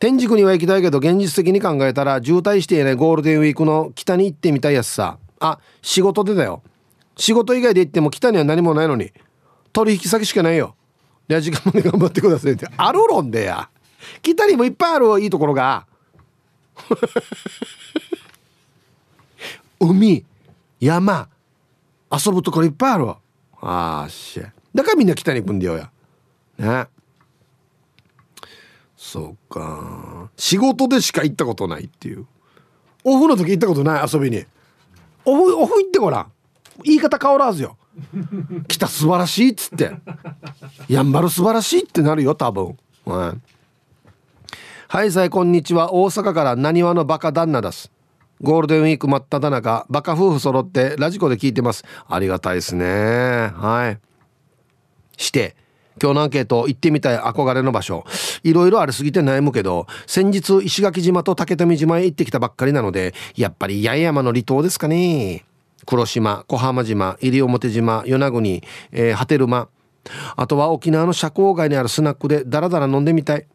[0.02, 5.20] 天竺には行きたいけど現実的に考えたら渋滞していないゴールデンウィークの北に行ってみたいやつさ。
[5.40, 6.64] あ仕事でだよ。
[7.16, 9.12] 仕事以外で行っても北には何もないのに
[9.72, 10.76] 取引先しかないよ。
[11.28, 12.68] で時間まで頑張ってくださいって。
[12.76, 13.70] あるろんでや。
[14.24, 15.86] 北にもいっぱいあるいいところが。
[19.80, 20.26] 海
[20.80, 21.30] 山
[22.12, 23.20] 遊ぶところいっぱいあるわ。
[23.62, 24.42] ああし
[24.74, 25.92] だからみんな北に行くんだよや。
[26.58, 26.88] ね。
[29.04, 30.30] そうか。
[30.38, 32.28] 仕事でしか行ったことないっていう。
[33.04, 34.46] オフの時行ったことない遊びに。
[35.26, 36.32] オフオフ行ってごらん。
[36.84, 37.78] 言い方変わらずよ。
[38.68, 39.92] 来た素晴らしいっつって。
[40.88, 42.78] やんばる素晴らしいってなるよ多分。
[43.06, 43.42] はい。
[44.88, 45.96] はいさいこんにちは。
[45.96, 47.92] 大阪からなにわのバカ旦那です。
[48.40, 51.86] ゴールデンウィーク真っ只中バカ夫婦揃ってラジコで聞いてます。
[52.08, 52.86] ありがたいですね。
[53.56, 54.00] はい。
[55.18, 55.56] して
[56.02, 58.06] 今日のアンケート行ってみたい憧れの場所。
[58.44, 65.46] いろいろありすぎて悩むけど先日石垣島と竹富島へ行ってきたばっかりなのでやっぱり八重山の離島ですかね。
[65.86, 69.70] 黒島小浜島西表島与那国、えー、波照間。
[70.36, 73.46] あとは沖縄の社交外にあるスナックでダラダラ飲んでみたい。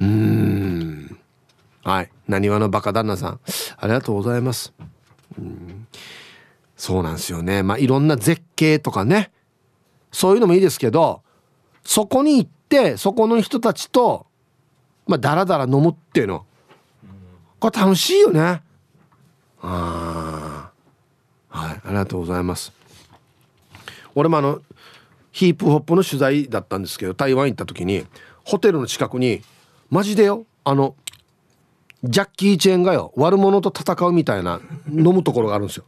[0.00, 1.18] うーん。
[1.84, 2.10] はい。
[2.28, 3.40] なにわのバカ旦那さん。
[3.76, 4.72] ありがとうございます。
[5.38, 5.86] うん。
[6.76, 7.62] そうなんですよね。
[7.62, 9.30] まあいろんな絶景とかね。
[10.12, 11.22] そういうのもいいですけど
[11.84, 14.26] そこに行ってそこの人たちと
[15.06, 16.46] まあダラダラ飲むっていうの。
[17.58, 18.40] これ楽しいよね。
[18.40, 18.62] あ
[19.60, 20.72] あ
[21.48, 22.72] はいありがとうございます。
[24.14, 24.60] 俺もあの
[25.30, 28.04] ヒープホップの取材だったんですけど台湾行った時に
[28.44, 29.42] ホテルの近くに
[29.90, 30.96] マジでよあの
[32.04, 34.60] ジャッキー・チェンがよ悪者と戦うみたいな
[34.90, 35.84] 飲むところがあるんですよ。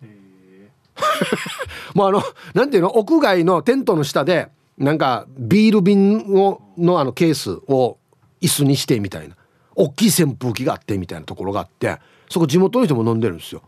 [1.94, 2.22] もうあの
[2.54, 4.48] なんていうの屋外のテントの下で
[4.78, 7.98] なんかビール瓶をのあのケースを
[8.40, 9.36] 椅子にしてみたいな
[9.74, 11.98] 大きい扇風機があってみたいなところがあって
[12.28, 13.62] そこ地元の人も飲んでるんですよ。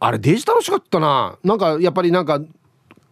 [0.00, 2.40] あれデジ楽しかったななんかやっぱりなんか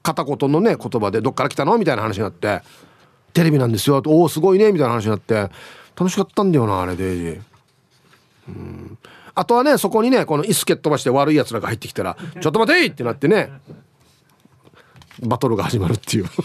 [0.03, 2.61] 片言のね言葉で「どっから来たの?」みたいな話になって
[3.33, 5.35] 「テレビなんですよ」おおすごいね」みたいな話になって
[5.97, 7.41] 楽しかったんだよなあれデージ。
[8.49, 8.99] うん
[9.37, 13.51] あとはねそこにねこの椅子蹴っ飛ばして悪いやつらが入ってきたら「ちょっと待てい!」ってなってね
[15.21, 16.27] バトルが始まるっていう。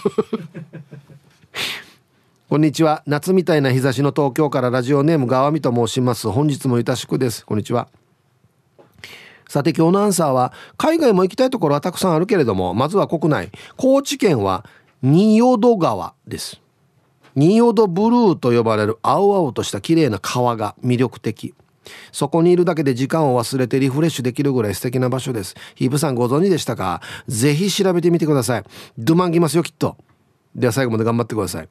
[2.50, 3.04] こんにちは。
[3.06, 6.30] 夏みたいな日差しの東京からラジオネーム川見と申します。
[6.30, 7.46] 本日もゆたしくです。
[7.46, 7.90] こんにちは。
[9.48, 13.52] さて今日のアンサーは海外も行きたいところはたくさんあるけれどもまずは国内。
[13.78, 14.66] 高知県は
[15.02, 16.62] 仁淀川です。
[17.36, 21.54] 仁淀ブルーと呼ばれる青々とした綺麗な川が魅力的。
[22.12, 25.56] そこにいるだけで時間を忘れてリフレッシュできるぐらい素敵な場所です。
[25.76, 27.02] ヒープさんご存知でしたか？
[27.28, 28.64] ぜひ調べてみてください。
[28.98, 29.98] ドゥマンギますよ、きっと。
[30.56, 31.70] では最後まで頑張ってください。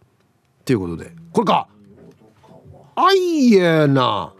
[0.64, 1.68] ということで、これか？
[2.96, 4.32] あいえな。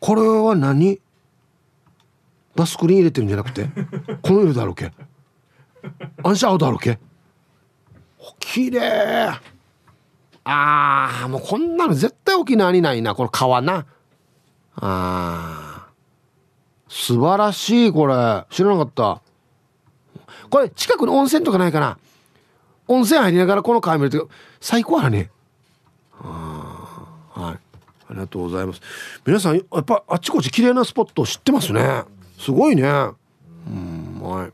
[0.00, 1.00] これは何？
[2.54, 3.68] バスクリーン入れてるんじゃなくて？
[4.22, 4.92] この色だろうけ？
[6.24, 6.98] アンシャーだろうけ？
[8.40, 9.38] 綺麗
[10.44, 13.86] あーもうこんなの絶対沖縄にないなこの川な。
[14.76, 15.88] あ
[16.88, 18.44] 素晴らしいこれ。
[18.50, 19.22] 知らなかった。
[20.50, 21.98] これ近くに温泉とかないかな。
[22.86, 24.28] 温泉入りながらこの川見ると
[24.60, 25.30] 最高やね。
[26.20, 27.54] あはい。
[27.54, 27.58] あ
[28.14, 28.80] りがとうございます。
[29.26, 32.04] 皆さんやっぱあっちこっち綺麗なスポット知ってますね。
[32.38, 32.82] すごいね。
[33.68, 34.52] うんはい。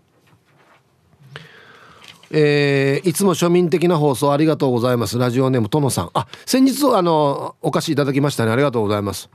[2.31, 5.19] えー、いつも庶民的な放送ありがとうございます。
[5.19, 6.11] ラジオネームとのさん。
[6.15, 8.53] あ先日あのお貸しいただきましたね。
[8.53, 9.29] ありがとうございます。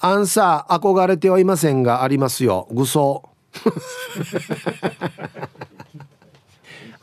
[0.00, 2.68] アンサー憧れてはいませんがありますよ。
[2.70, 3.28] 愚装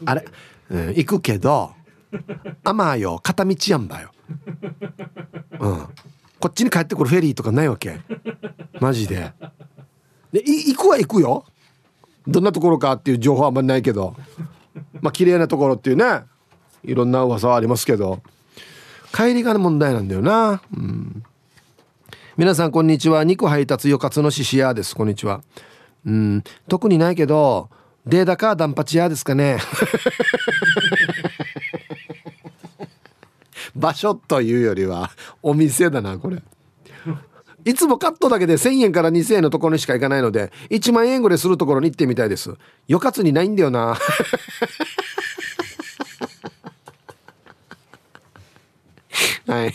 [0.05, 0.26] あれ、
[0.70, 1.72] うん、行くけど
[2.63, 3.20] あまよ。
[3.24, 4.11] 片道やんばよ。
[5.59, 5.88] うん。
[6.39, 7.99] こっちに帰ってくるフェリーとかないわけ？
[8.80, 9.34] マジで。
[10.32, 11.45] で行くは行くよ。
[12.28, 14.16] どんなところかっていう情報はあんまりないけど。
[15.01, 16.23] まあ綺麗なところっていうね。
[16.84, 18.21] いろんな噂はありますけど。
[19.13, 20.61] 帰りが問題なんだよな。
[20.76, 21.23] うん。
[22.38, 23.23] 皆さんこんにちは。
[23.23, 24.93] 肉配達よかつのししやです。
[24.95, 25.41] こんにちは。
[26.05, 26.43] うん。
[26.67, 27.69] 特にないけど
[28.05, 29.57] データかダンパチ屋ですかね。
[33.76, 35.11] 場所というよりは
[35.41, 36.41] お店だなこれ。
[37.66, 42.55] いつもカットだけで1000円から2000円のところにしか行かないので1万円ぐらいするところに行ってみたいです。
[42.88, 43.97] よかつにないんだよな。
[49.47, 49.74] はい。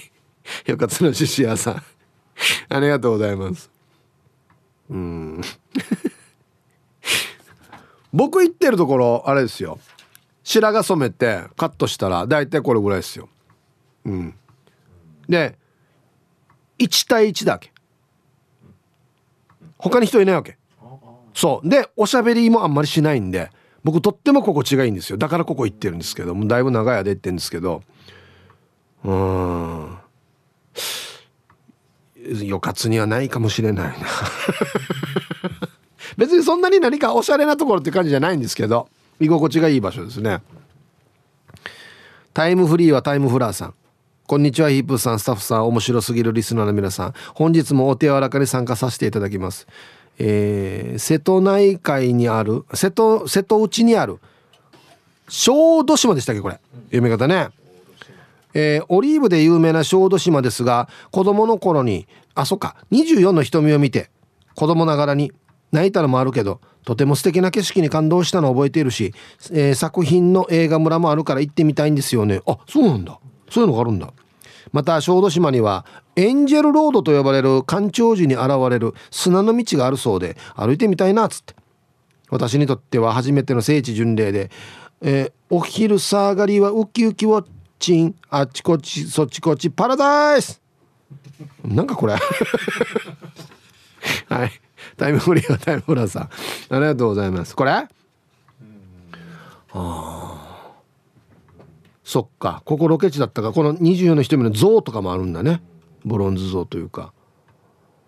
[0.67, 1.83] よかつの獅子屋さん。
[2.69, 3.71] ありがとうございます。
[4.89, 5.41] うん。
[8.13, 9.81] 僕行ってるところあれですよ。
[10.45, 13.29] 白髪染めてカットしたら大体これぐらいですよ。
[14.05, 14.35] うん。
[15.29, 15.57] で
[16.79, 17.73] 1対1だけ。
[19.81, 20.59] 他に人いないわけ。
[21.35, 21.69] そう。
[21.69, 23.51] でおしゃべりもあんまりしないんで
[23.83, 25.17] 僕とっても心地がいいんですよ。
[25.17, 27.83] だからここ行ってるんですけどもだいぶ長い間行ってるんですけど。
[29.05, 29.99] うん。
[32.47, 33.95] よかつにはないかもしれないな。
[36.19, 40.43] 別にそんなに何かおしゃれなところって感じじゃないんですけど居心地がいい場所ですね。
[42.35, 43.75] タイムフリーはタイムフラーさん
[44.31, 45.19] こんにちはヒープさん。
[45.19, 47.15] スタッフさん面白すぎるリスナーの皆さん。
[47.35, 49.67] 本日もお手柔らかに参加させていただきます。
[50.21, 54.21] えー、瀬戸内海にある瀬戸瀬戸内にある
[55.29, 56.61] 小豆島でしたっけこれ。
[56.93, 57.49] 読み方ね。
[58.55, 62.07] えー、オリーブで有名な小豆島ですが子供の頃に
[62.37, 64.11] あそっか24の瞳を見て
[64.55, 65.33] 子供ながらに
[65.73, 69.13] 泣いたのもあるけどとても素敵な景色に感動したのを覚えているし、
[69.51, 72.43] えー、作品の映画村もあるから行ってみたいんですよね。
[72.47, 73.19] あそうなんだ。
[73.51, 74.13] そういうのがあるんだ。
[74.73, 75.85] また小豆島には
[76.17, 81.55] エンジェルロードと呼ばれる干潮時に現れる砂の道があるそうで歩いてみたいなっつって。
[82.29, 84.51] 私にとっては初めての聖地巡礼で、
[85.01, 87.47] えー、お昼下がりはウキウキウォッ
[87.81, 90.61] チンあっちこっちそっちこっちパラダイス。
[91.65, 92.15] なんかこれ。
[94.29, 94.53] はい。
[94.97, 96.23] タイムフリーはタイムフラーさん。
[96.25, 96.31] あ
[96.79, 97.57] りがとうございます。
[97.57, 97.73] これ？
[97.73, 97.89] あ
[99.73, 100.40] あ
[102.11, 102.61] そっか。
[102.65, 105.63] ここロケ地だったかこの24の瞳の像とかもあるんだね。
[106.05, 107.13] ブロンズ像というか。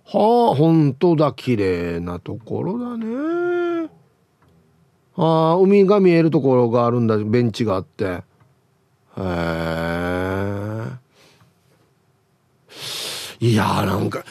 [0.05, 1.33] はあ本当だ。
[1.33, 3.89] 綺麗なところだね。
[5.15, 7.17] ああ海が見えるところがあるんだ。
[7.17, 8.05] ベンチがあって。
[8.07, 8.19] へ
[9.19, 9.23] え。
[13.39, 14.25] いやーなんか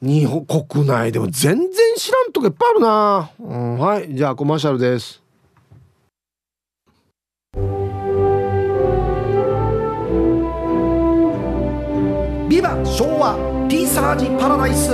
[0.00, 4.14] 日本国内でも全然知らんとこいっぱいあるな、うん、はい。
[4.14, 5.20] じゃあコマーシャルです。
[12.58, 13.36] ビバ昭和
[13.68, 14.90] ピーサージパラダイス。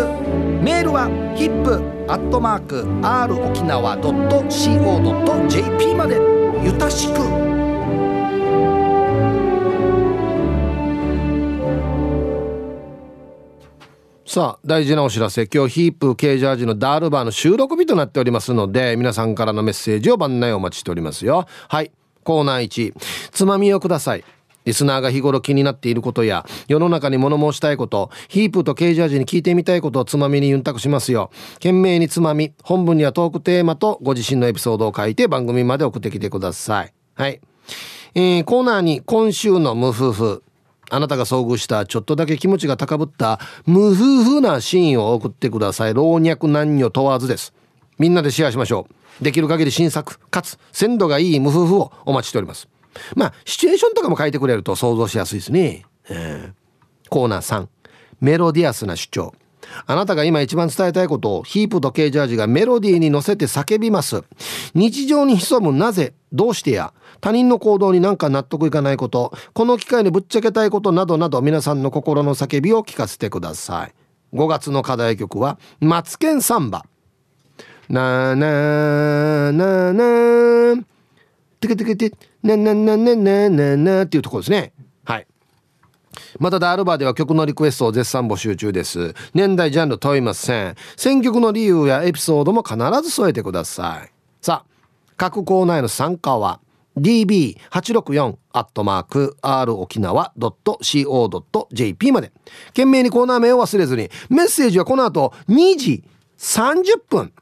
[0.62, 6.20] メールはヒップアットマーク r 沖縄 .co.jp まで。
[6.62, 7.14] ゆたしく。
[14.26, 15.46] さあ大事なお知らせ。
[15.46, 21.46] 今日ヒープケージャージのダールバーの収録日となっておりますので皆さんからのメッセージを番内お待ちしておりますよ。
[21.68, 21.90] はい。
[22.24, 22.94] コーナー1
[23.30, 24.24] つまみをください。
[24.64, 31.30] リスナーが日頃気になっていることや世の中に物申したいことヒープとケージャージに聞いてみたいことをつまみにユンタクしますよ。
[31.54, 36.92] 懸命につまみ本文にはトークテーマとご自身のエピソードを書いて番組まで送ってきてください。
[37.14, 37.40] はい。
[38.14, 40.42] えー、コーナーに今週の無夫婦
[40.90, 45.94] あなたが遭遇したちょっとだけ気持ちが高ぶった無夫婦なシーンを送ってください。
[45.94, 47.52] 老若男女問わずです。
[47.98, 48.86] みんなでシェアしましょ
[49.20, 49.24] う。
[49.24, 52.68] できる限り新作かつ鮮度がいい無夫婦をお待ちしております。
[53.14, 57.68] まあシチュエーションとかも書いてくれると想像しやすいですね、えー、コーナー3
[58.20, 59.34] メロディアスな主張。
[59.86, 64.22] あなたが今一番伝えたいことをヒープとケージャージがメロディーに乗せて叫びます。
[64.74, 66.92] 日常に潜むなぜどうしてや。
[67.20, 69.32] 他人の行動になんか納得いかないこと。
[69.52, 73.94] この機会にぶっちゃけたいことなどなど皆さんの心の叫びを聞かせてください。
[74.34, 76.84] 5月の課題曲は「マツケンサンバ」
[77.88, 80.84] なーなーなーなー。
[81.60, 82.12] てけてけて
[82.44, 84.72] なななななななっていうところですね
[85.04, 85.26] はい
[86.38, 94.74] またダールバーでは曲のリクエストを絶賛募集中です年代ジャンル問いません選曲の理由やエピソードも必ず添えてくださいさあ
[95.16, 96.60] 各コーナーへの参加は
[96.98, 102.32] db864 アットマーク r 沖縄 .co.jp まで
[102.68, 106.04] 懸命にコーナー名を忘れずにメッセージはこの後2時
[106.38, 107.32] 30分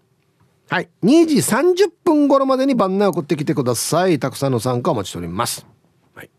[0.73, 0.89] はい。
[1.03, 4.18] 2時30分頃までに番内送ってきてください。
[4.18, 5.66] たくさんの参加お待ちしております。
[6.14, 6.31] はい。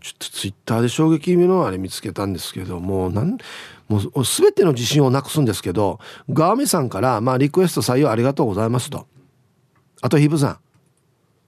[0.00, 3.38] ちょっとツイッターで衝撃味のあれ見つけたんですけどもうなん
[3.86, 6.00] もう全ての自信をなくすんですけど
[6.30, 9.06] ガーミさんからまあリクエスト採用ありがとうございますと。
[10.02, 10.58] あとヒブさん。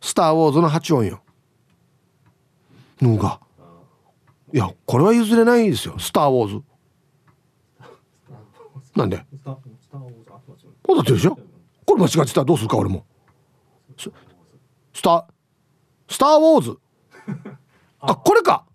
[0.01, 1.23] スター・ウォーズの8音よ。
[3.03, 3.41] のが。
[4.55, 5.99] いやこれは譲れないですよ。
[5.99, 6.65] スター・ウォーズ。
[8.95, 9.25] なんで？
[10.85, 11.37] こだってでしょ？
[11.89, 13.07] これ間違ってたらどうするか俺も。
[13.97, 14.11] ス
[15.01, 15.27] タ
[16.07, 16.77] スター・ウォーズ。
[18.01, 18.67] あこれか。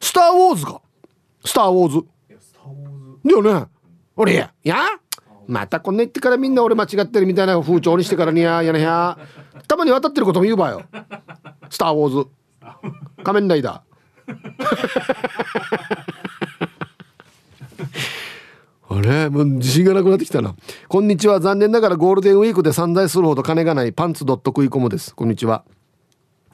[0.00, 0.80] スター・ウォーズか。
[1.44, 2.06] スター・ウォーズ。
[3.24, 3.66] だよね。
[4.14, 4.76] 俺やや
[5.48, 9.18] またこんな言ってからみんな俺間違ってるみたいな風潮にしてからにややなや。
[9.66, 10.84] たまに渡ってることも言うばよ。
[11.68, 12.30] スター・ウォーズ。
[13.24, 14.26] 仮面ライダー
[18.88, 19.28] あれ？
[19.28, 20.54] もう自信がなくなってきたな。
[20.88, 21.40] こんにちは。
[21.40, 25.14] 残念ながらゴールデンウィークで散財するほど金がないパンツドット食い込むです。
[25.14, 25.64] こんにちは。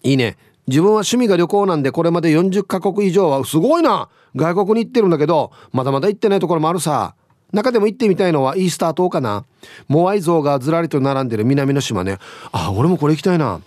[0.02, 0.38] いいね。
[0.66, 4.08] 自分は趣味が旅行なんでこれまで40カ国以上はすごいな。
[4.34, 7.14] 外国に行ってるんだけどまだまだ行ってないところもあるさ。
[7.52, 9.44] 中でも行ってみたいのはイースター島かな。
[9.88, 12.16] モアイ像がずらりと並んでる南の島ね。
[12.50, 13.60] あ俺もこれ行きたいな。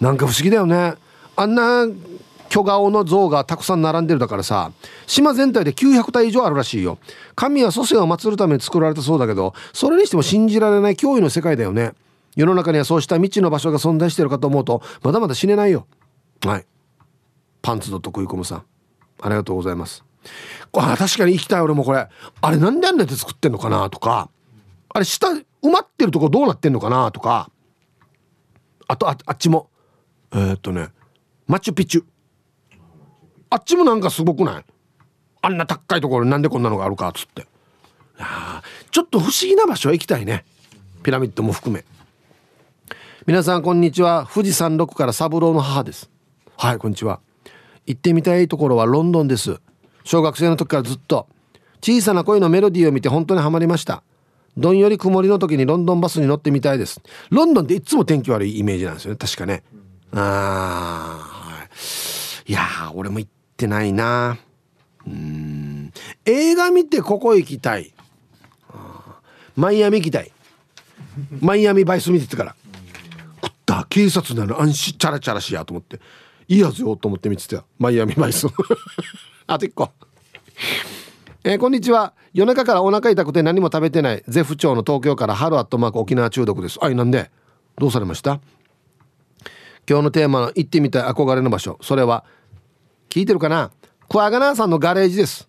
[0.00, 0.94] なんか不思議だよね。
[1.36, 1.86] あんな
[2.52, 4.72] 巨顔の像がたくさん並んでるだからさ
[5.06, 6.98] 島全体で900体以上あるらしいよ。
[7.34, 11.92] 神は祖先を祀るために作られたそうだけどそれにしても信じられない脅威の世界だよね。
[12.36, 15.86] 世の中にはそうした未知の場所が存在してるかと思うとまだまだ死ねないよ。
[16.44, 16.66] はい。
[17.62, 18.64] パンツドット食い込むさん。
[19.22, 20.04] ありがとうございます。
[20.74, 22.06] あ確かに行きたい俺もこれ。
[22.42, 24.28] あれなんであんなやって作ってんのかなとか。
[24.90, 27.50] あれ下埋まってるとこどうなってんのかなとか。
[28.88, 29.70] あとああっちも。
[30.34, 30.88] えー、っとね。
[31.46, 32.11] マチュピチュ。
[33.52, 34.64] あっちもなんかすごくない？
[35.42, 37.46] あんな高いところになんでこんなのがあるかっつって。
[38.18, 40.46] あちょっと不思議な場所へ行きたいね。
[41.02, 41.84] ピラミッドも含め。
[43.26, 44.26] 皆さんこんにちは。
[44.32, 46.08] 富士山麓から三郎の母です。
[46.56, 47.20] はいこんにちは。
[47.86, 49.60] 行ってみたいところはロンドンです。
[50.04, 51.28] 小学生の時からずっと。
[51.82, 54.02] 小さな恋のメロディーを見て本当にハマりました。
[54.56, 57.02] どんより曇りの時にロンドンバスに乗ってみたいです。
[57.28, 59.18] ロンドンっていつも天気悪いイメージなんですよね。
[59.18, 59.62] 確かね。
[60.14, 61.68] ああ
[62.46, 62.52] い。
[62.52, 63.30] や俺も行っ
[63.62, 64.38] てないな。
[65.06, 65.92] うん。
[66.24, 67.92] 映画見てここ行きたい。
[69.56, 70.32] マイアミ行きたい。
[71.40, 72.56] マイアミバイス見ててから。
[73.42, 76.00] 食った警察なの安心チャラチャラしやと思って。
[76.48, 77.64] いいやつよと思って見てた。
[77.78, 78.46] マイアミバイス
[79.46, 79.90] あと1個。
[81.44, 82.14] えー、こんにちは。
[82.34, 84.24] 夜中からお腹痛くて何も食べてない。
[84.28, 86.78] ゼフ町の東京から春アットマーク沖縄中毒です。
[86.82, 87.30] あいなんで？
[87.78, 88.40] どうされました？
[89.88, 91.78] 今日のテーマの行ってみたい憧れの場所。
[91.82, 92.24] それは
[93.12, 93.70] 聞いてるかな？
[94.08, 95.46] クワガナーさんのガレージです。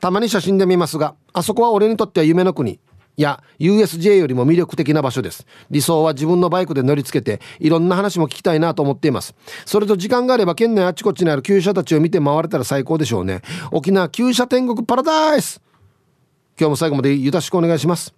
[0.00, 2.78] たまに写真で見ますがあそこは俺にとっては夢の国。
[3.16, 5.46] や USJ よりも魅力的な場所です。
[5.70, 9.34] 理想は自分のバイクで乗りつけていろんな話も聞きたいなと思っています。
[9.64, 13.40] それと時間があれば県内あちこちにある旧車たちを見て回れたら最高でしょうね。
[13.70, 15.62] 沖縄旧車天国パラダイス。
[16.60, 18.12] 今日も最後までよろしくお願いします。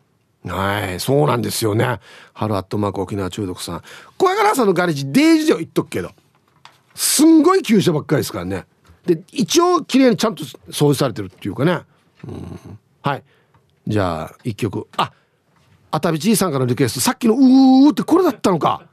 [0.44, 2.00] はいそうなんですよね。
[2.32, 3.82] ハルアットマーク沖縄中毒さん。
[4.18, 6.10] 小柄さんのガレージデージでは言っとくけど。
[6.96, 8.66] すんごい旧車ばっかりですからね。
[9.04, 11.82] で一応綺麗にちゃんと掃除されてるっていうかね。
[12.26, 12.78] うん。
[13.02, 13.22] はい。
[13.86, 14.88] じゃあ一曲。
[14.96, 15.12] あ
[15.90, 18.88] あたびじいさんからのリクエストさっきの「うー」ってこれだったのか。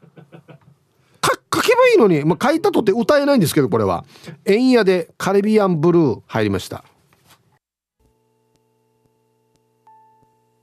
[1.56, 4.06] 書けばいいのに、まあ、書いたとって歌えないんですけどこれは
[4.44, 6.84] 「円屋でカリビアンブルー」入りました。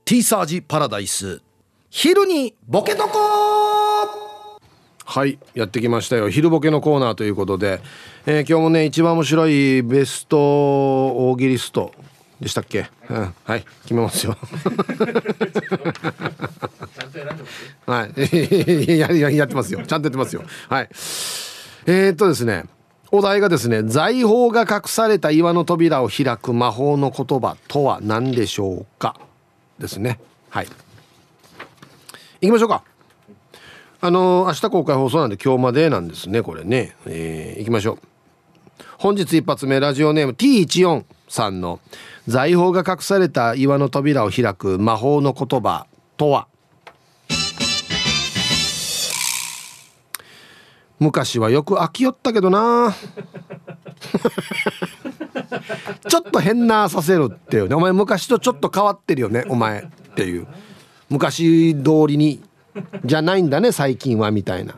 [0.03, 1.41] ティーサージパラダイス。
[1.89, 3.70] 昼にボケとこ
[5.11, 6.29] はいやってきましたよ。
[6.29, 7.81] 昼ボケのコーナーということで、
[8.25, 11.91] えー、今日もね一番面白いベスト大喜利スト
[12.39, 14.37] でしたっけ、うん、はい決めますよ。
[17.85, 18.13] はい。
[18.97, 19.81] やややってますよ。
[19.85, 20.43] ちゃんとやってますよ。
[20.69, 20.87] はい。
[21.87, 22.63] えー、っとですね
[23.11, 29.17] お題がですね財宝が隠された岩の扉を開く魔法の言葉とは何でしょうか？
[29.77, 30.21] ですね。
[30.49, 30.67] はい。
[32.39, 32.85] 行きましょうか。
[34.03, 36.95] あの明日公開放送なんで今日までなんですねこれね。
[37.05, 37.99] えー、行きましょう。
[38.97, 41.79] 本日一発目ラジオネーム T14 さんの
[42.27, 45.85] 「財宝が隠された岩の扉を開く魔法の言葉
[46.17, 46.47] とは？
[50.99, 52.95] 昔はよく飽きよったけどな。
[56.09, 57.75] ちょっと変なさせるっていうね。
[57.75, 59.85] お前昔とちょっと変わってるよねお前っ
[60.15, 60.47] ていう。
[61.07, 62.41] 昔通りに
[63.05, 64.75] じゃないんだね最近はみたいな、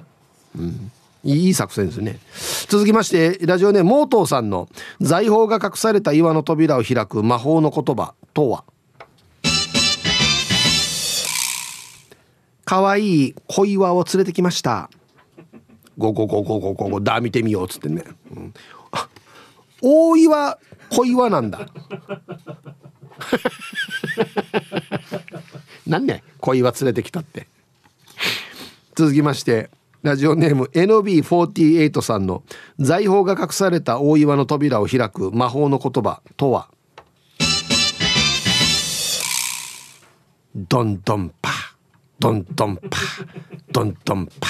[0.57, 0.91] うん、
[1.23, 2.19] いい作戦ですね。
[2.67, 4.67] 続きましてラジオネームモートーさんの
[4.99, 8.63] 財宝が隠された岩の扉を開く魔法の言葉とは。
[12.65, 14.89] 可愛い小岩を連れてきました。
[15.97, 18.03] ゴゴゴゴゴゴゴだ見てみようっつってね、
[18.35, 18.53] うん、
[19.81, 20.57] 大岩
[20.89, 21.67] 小岩なんだ。
[25.85, 27.47] 何ね小岩連れてきたって。
[28.95, 29.69] 続きまして
[30.03, 32.43] ラジオネーム NB48 さんの
[32.77, 36.69] 財宝が隠された大岩の扉を開く魔法の言葉とは？
[40.55, 41.49] ドンドンパ。
[42.19, 42.99] ドンドンパ。
[43.71, 44.47] ドンドンパ。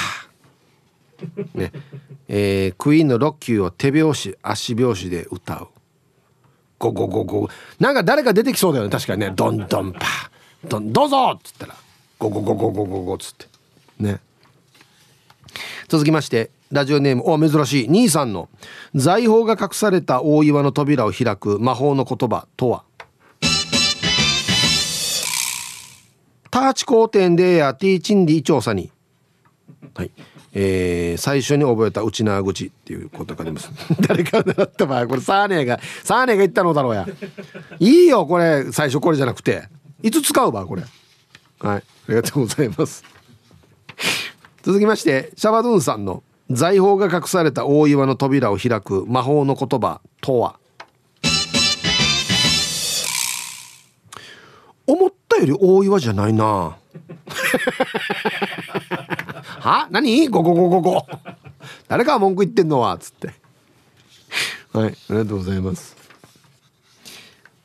[1.53, 1.71] ね。
[2.27, 5.67] えー、クイーンのロッキーを手拍子足拍子で歌う。
[6.79, 7.47] ゴゴゴゴ。
[7.79, 8.91] なんか誰か出てきそうだよね。
[8.91, 9.31] 確かにね。
[9.33, 9.99] どんどんパ。
[10.67, 11.75] どんどうぞっつったら。
[12.19, 13.45] ゴゴゴゴゴゴゴっつって。
[13.99, 14.19] ね。
[15.87, 17.87] 続きましてラジオネームお珍しい。
[17.87, 18.49] 兄さんの
[18.95, 22.83] 財宝が隠された大岩の扉を開く魔法の言葉とは？
[26.49, 28.91] ターチコーテンでやティーチンディ調査に。
[29.93, 30.11] はい。
[30.55, 33.71] えー、最初に覚えた内縄口っていうことがあります。
[34.07, 37.07] 誰か習った場合これサーネがサーネが言ったのだろうや。
[37.79, 38.71] いいよこれ。
[38.71, 39.67] 最初これじゃなくて。
[40.01, 40.83] いつ使うばこれ。
[41.59, 41.77] はい。
[41.77, 43.03] ありがとうございます。
[44.63, 50.57] 続きましてシャバドゥンさんの財宝が隠された大岩の扉を開く魔法の言葉とは？
[54.87, 56.45] 思ったより大岩じゃないな。
[59.59, 59.87] は？
[59.91, 60.27] 何？
[60.29, 61.05] ゴゴゴゴゴ
[61.87, 63.33] 誰か文句言ってんのはつって。
[64.71, 65.95] はいありがとうございます。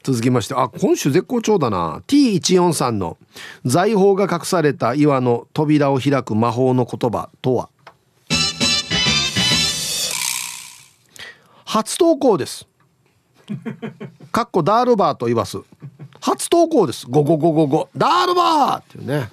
[0.08, 2.02] 続きましてあ今週絶好調だな。
[2.06, 3.18] T143 の
[3.66, 7.68] 財宝が隠された岩の扉を開く魔法の言葉とは？
[11.66, 12.66] 初投稿です。
[14.32, 15.58] かっこダールバーと言わす。
[16.22, 17.06] 初投稿です。
[17.06, 17.90] ゴゴゴゴゴ。
[17.94, 19.28] ダールバーっていうね、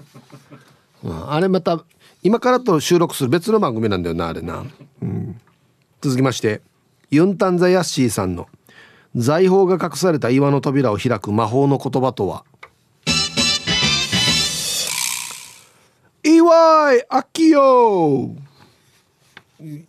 [1.05, 1.85] うん、あれまた
[2.21, 4.65] 今からと収録する別の番組なんだよなあれな、
[5.01, 5.39] うん、
[6.01, 6.61] 続きまして
[7.11, 8.49] ユンタンザヤッシーさんの
[9.15, 12.43] 財宝が隠された岩の扉を開く魔法の言葉とは？
[16.21, 17.05] 岩井
[17.49, 18.35] 明夫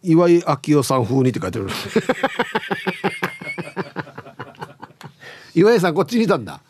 [0.04, 1.66] 岩井明夫さん風にって書いてる。
[5.56, 6.60] 岩井さんこっちにいたんだ。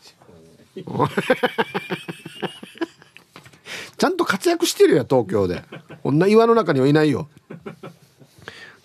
[3.97, 5.63] ちゃんと活躍してるよ東京で。
[6.01, 7.29] こんな岩の中にはいないよ。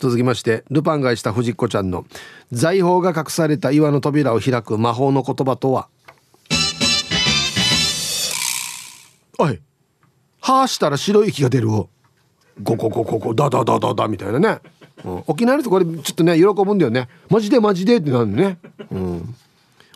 [0.02, 2.04] 続きましてルパンがした藤子ちゃんの
[2.50, 5.86] 財宝が隠された岩の扉を開く魔法の言葉とは？
[9.38, 9.60] おい
[10.40, 11.88] はあしたら白い息が出るを。
[12.60, 14.58] ゴゴゴゴゴダダダダダみたいなね、
[15.04, 17.08] うん、沖縄の人これちょっとね喜ぶんだよね。
[17.30, 18.58] マジでマジでってなるね、
[18.90, 19.34] うん、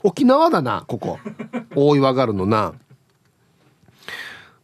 [0.05, 1.19] 沖縄だなここ。
[1.75, 2.75] 大岩があるのな。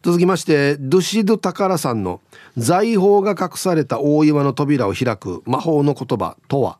[0.03, 2.19] 続きましてドゥシドタカラさんの
[2.57, 6.77] 財宝が隠された大岩の扉を開く魔法の言葉とは？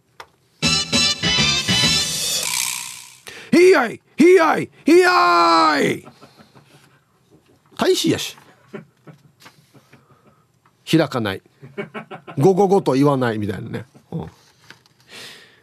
[3.50, 6.06] ひやいひやいひやい！
[7.78, 8.36] 大使やし。
[10.86, 11.42] 開かない。
[12.38, 14.26] ごごごと言わないみたいなね、うん、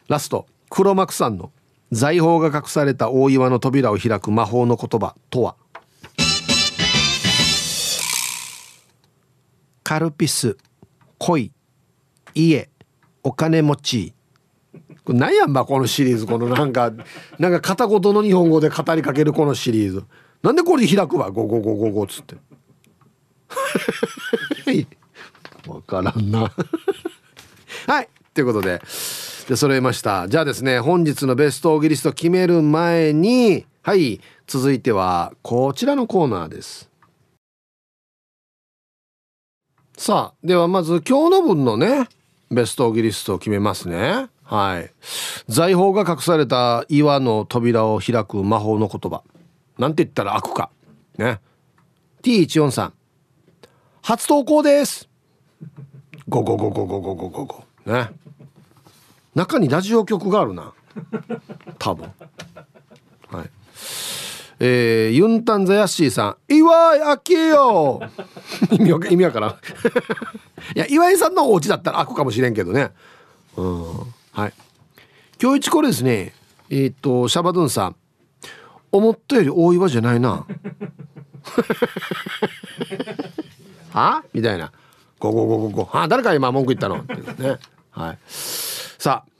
[0.09, 0.47] ラスト。
[0.71, 1.53] 黒幕さんの
[1.93, 5.57] 財宝が隠された大岩の扉を開く魔法の言葉とは？
[9.91, 10.57] カルピス
[11.18, 11.51] 恋
[12.32, 12.68] 家
[13.24, 14.14] お金持ち。
[15.05, 16.26] これ何やんばこのシリーズ。
[16.28, 16.93] このなんか
[17.41, 20.05] なんか片言の日本語で語りかけるこのシリーズ。
[20.45, 21.32] なんでこれ開くわ？
[21.32, 22.36] ゴゴゴゴゴっつって。
[25.66, 26.53] わからんな。
[27.88, 28.09] はい。
[28.32, 28.80] ということで。
[29.49, 30.28] で揃えました。
[30.28, 34.20] じゃあですね本日のベストオーギリスト決める前にはい。
[34.47, 36.89] 続いてはこちらのコーナーです。
[40.01, 42.09] さあではまず今日の分のね
[42.51, 44.31] ベストオギリストを決めますね。
[44.45, 44.91] はい。
[45.47, 49.23] 財宝が隠された岩の扉を開く魔法の言葉。
[49.77, 50.71] なんて言ったら開くか。
[51.19, 51.39] ね。
[52.23, 52.93] T143
[54.01, 55.07] 初投稿です。
[56.31, 58.09] ゴゴゴゴゴゴゴゴゴね。
[59.35, 60.73] 中にラジオ局があるな。
[61.79, 62.11] 多分。
[64.63, 66.99] えー、ユンタンザヤッシーさん岩井
[67.31, 68.01] 明よ
[68.71, 69.51] 意味わ意味わからん。
[70.76, 72.93] いや岩井さんのお家だったら開くかもしれんけどね。
[73.57, 73.84] うん。
[74.33, 74.53] はい。
[75.43, 76.34] 今日一これですね
[76.68, 77.97] えー、っとシャバドゥンさん。
[78.93, 80.45] 思ったより大岩じゃないな。
[83.95, 84.22] は？
[84.34, 84.72] みたいな。
[85.18, 86.97] ゴゴゴゴゴあ誰か今文句言ったの？
[87.01, 87.59] ってね。
[87.93, 88.18] はい。
[88.29, 89.30] さあ。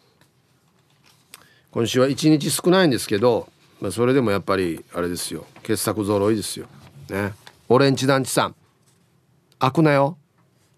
[1.73, 3.49] 今週は一日少ないんですけど
[3.81, 5.47] まあ、それでもやっぱりあれですよ。
[5.63, 6.67] 傑作揃いですよ。
[7.09, 7.33] ね。
[7.69, 8.55] オレンジ団地さん。
[9.59, 10.19] 開くなよ。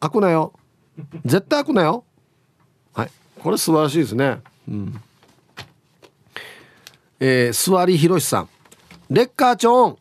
[0.01, 0.53] 開くなよ。
[1.25, 2.05] 絶対開くなよ。
[2.93, 3.11] はい。
[3.41, 4.41] これ素晴らしいですね。
[4.69, 5.01] うん。
[7.19, 8.49] えー、座りひろしさん。
[9.11, 9.99] レッカーチョン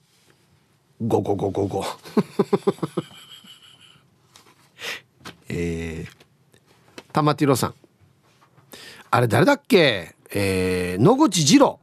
[1.07, 1.83] ゴゴゴゴゴ。
[5.49, 6.11] えー、
[7.11, 7.73] 玉ティロさん。
[9.09, 10.15] あれ誰だっけ？
[10.33, 11.79] えー、野口二郎。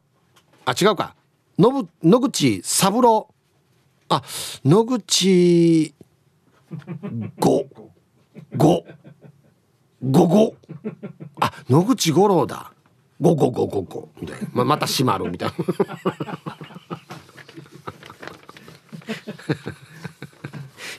[0.69, 1.17] あ違うか。
[1.59, 3.33] 野野口三郎。
[4.11, 4.23] あ
[4.67, 5.95] 野口
[7.39, 7.67] 五。
[8.55, 8.85] 五。
[10.03, 10.55] 五五。
[11.41, 12.71] あ野口五郎だ。
[13.19, 14.49] ゴゴゴゴゴみたいな。
[14.53, 15.57] ままた閉まるみたいな。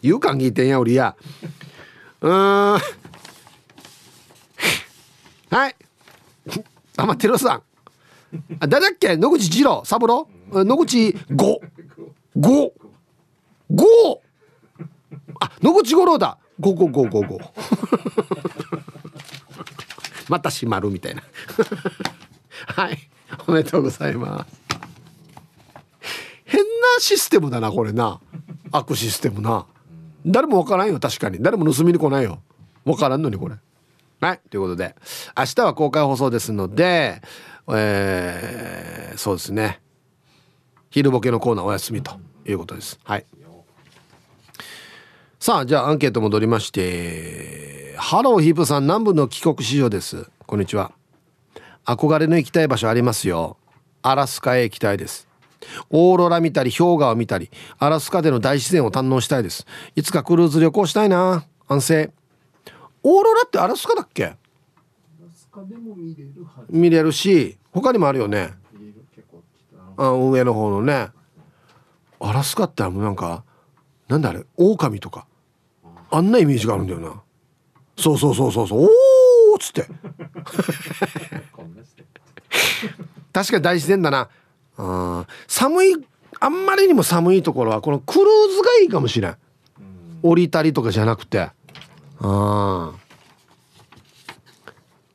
[0.02, 1.16] 言うかん聞いてんや俺や。
[2.22, 2.32] うん。
[2.32, 2.80] は
[5.52, 5.76] い。
[6.98, 7.69] あまってるさん。
[8.60, 9.16] あ誰だっけ？
[9.18, 10.28] 野口二郎三郎？
[10.52, 11.62] 野口五。
[12.36, 12.74] 五。
[13.70, 14.22] 五。
[15.40, 16.38] あ野口五郎だ。
[16.60, 17.40] 五五五五五。
[20.30, 21.24] また閉まるみたいな。
[22.68, 22.98] はい。
[23.48, 24.60] おめでとうございます。
[26.46, 26.68] 変な
[27.00, 28.20] システムだなこれな。
[28.72, 29.66] 悪システムな。
[30.26, 31.38] 誰もわからんよ確かに。
[31.42, 32.42] 誰も盗みに来ないよ。
[32.86, 33.56] わからんのにこれ。
[34.22, 34.40] はい。
[34.50, 34.96] ということで
[35.38, 37.22] 明日は公開放送ですので
[37.72, 39.80] えー、そうですね。
[40.90, 43.00] 昼ボケのコーナーお休みということです。
[43.04, 43.26] はい。
[45.40, 50.30] さあじゃあアンケート戻りましてハローヒープさん南部の帰国子女です。
[50.48, 50.92] こんにちは。
[51.86, 53.58] 憧れの行きたい場所ありますよ。
[54.02, 55.28] アラスカへ行きたいです。
[55.92, 59.68] オーロラ見たり氷河を見たりアラスカでの大自然を堪能したいです。
[59.96, 61.46] いつかクルーズ旅行したいな。
[61.68, 62.12] 安静。
[63.04, 64.34] オーロラってアラスカだっけ？
[66.70, 68.54] 見れるし他にもあるよね。
[69.98, 71.10] あ上の方のね。
[72.20, 73.44] アラスカってもうなんか
[74.08, 75.26] なんだあれ狼とか。
[76.12, 77.22] あんなイメージがあるんだよな。
[77.98, 78.80] そうそうそうそうそう。
[78.82, 78.90] おーっ
[79.60, 79.86] つって。
[83.32, 84.30] 確かに大自然だな。
[84.78, 85.96] あ寒い
[86.40, 89.38] あんまりにも寒いところはこのクルーズがいいかもしれん。
[90.24, 91.40] 降りたりとかじゃなくて。
[91.42, 91.54] あ
[92.22, 92.94] あ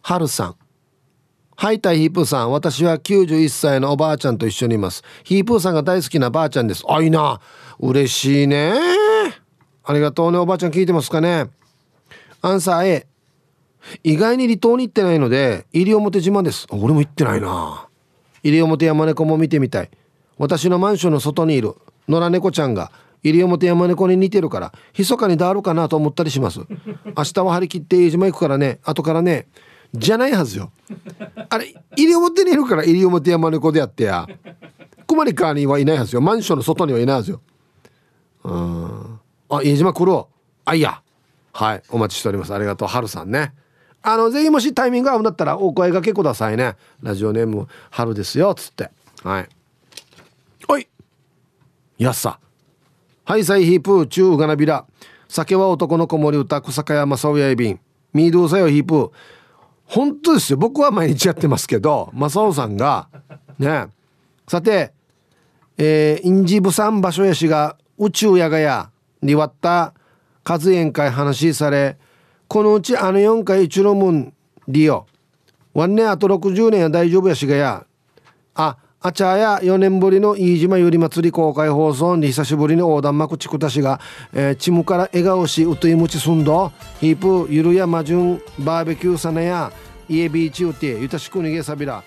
[0.03, 0.57] はるさん
[1.57, 2.53] はいたいヒープーさん。
[2.53, 5.03] 私は91歳のおばあちゃんと一緒にいます。
[5.23, 6.85] ヒープーさんが大好きなばあちゃんです。
[6.89, 7.41] あいいな。
[7.79, 8.75] 嬉しいね。
[9.85, 10.39] ありがとうね。
[10.39, 11.47] おばあちゃん聞いてますかね。
[12.43, 13.07] アンサー A
[14.03, 16.67] 意外に離島に行ってないので西表島です。
[16.71, 17.87] 俺も行ってないな。
[18.43, 19.91] 西表山猫も見てみたい。
[20.39, 21.75] 私のマンションの外にいる。
[22.09, 22.91] 野良猫ちゃんが
[23.23, 26.61] 西表山猫に似てるから密かにダーるかなと思ったりします。
[27.17, 28.81] 明日は張り切って飯島行くからね。
[28.83, 29.47] 後からね。
[29.95, 30.73] じゃないはずよ。
[31.49, 34.27] あれ西表にいるから西表山猫でやってや。
[35.07, 36.21] 熊に川にはいないはずよ。
[36.21, 37.41] マンションの外にはいないはずよ。
[38.43, 39.21] うん。
[39.49, 40.25] あ飯島来る
[40.65, 41.01] あいや。
[41.53, 41.83] はい。
[41.91, 42.53] お待ちしております。
[42.53, 42.89] ありがとう。
[42.89, 43.55] はるさんね。
[44.03, 46.77] あのぜひもしタイミング合うんだったらお声がけくださいね。
[47.01, 48.55] ラジオネーム春ですよ。
[48.55, 48.91] つって。
[49.23, 49.49] はい。
[50.69, 50.89] おい。
[51.99, 52.41] やっさ。
[53.25, 54.85] はいサイヒープーチューガナビラ
[55.29, 57.81] 酒は男の子守歌小坂山サウヤイビン
[58.13, 59.11] ミードゥーサヨヒープー。
[59.87, 60.59] 本当ですよ。
[60.59, 63.09] 僕は毎日やってますけど正雄さんが
[63.59, 63.87] ね。
[64.49, 64.93] さて
[65.77, 68.91] えー、インジブさん場所やしが宇宙やがや
[69.23, 69.93] に割った
[70.45, 71.99] 数宴会話され
[72.47, 74.33] このうちあの4回一のもん
[74.69, 75.07] 利用。
[75.73, 77.87] ワンネあと60年は大丈夫やしがや。
[78.55, 84.01] ああちゃや4年ぶりの飯島ゆり祭り公開放送に久しぶりに横断幕ちくたしが、
[84.33, 89.71] えー、チムから笑顔しうといむちすんどヒープゆるやまじゅんバーベキューさなや
[90.09, 92.03] 家ビーチうてゆたしくにげさびら。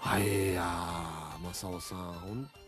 [0.00, 0.62] はいや
[1.40, 2.59] まさおさん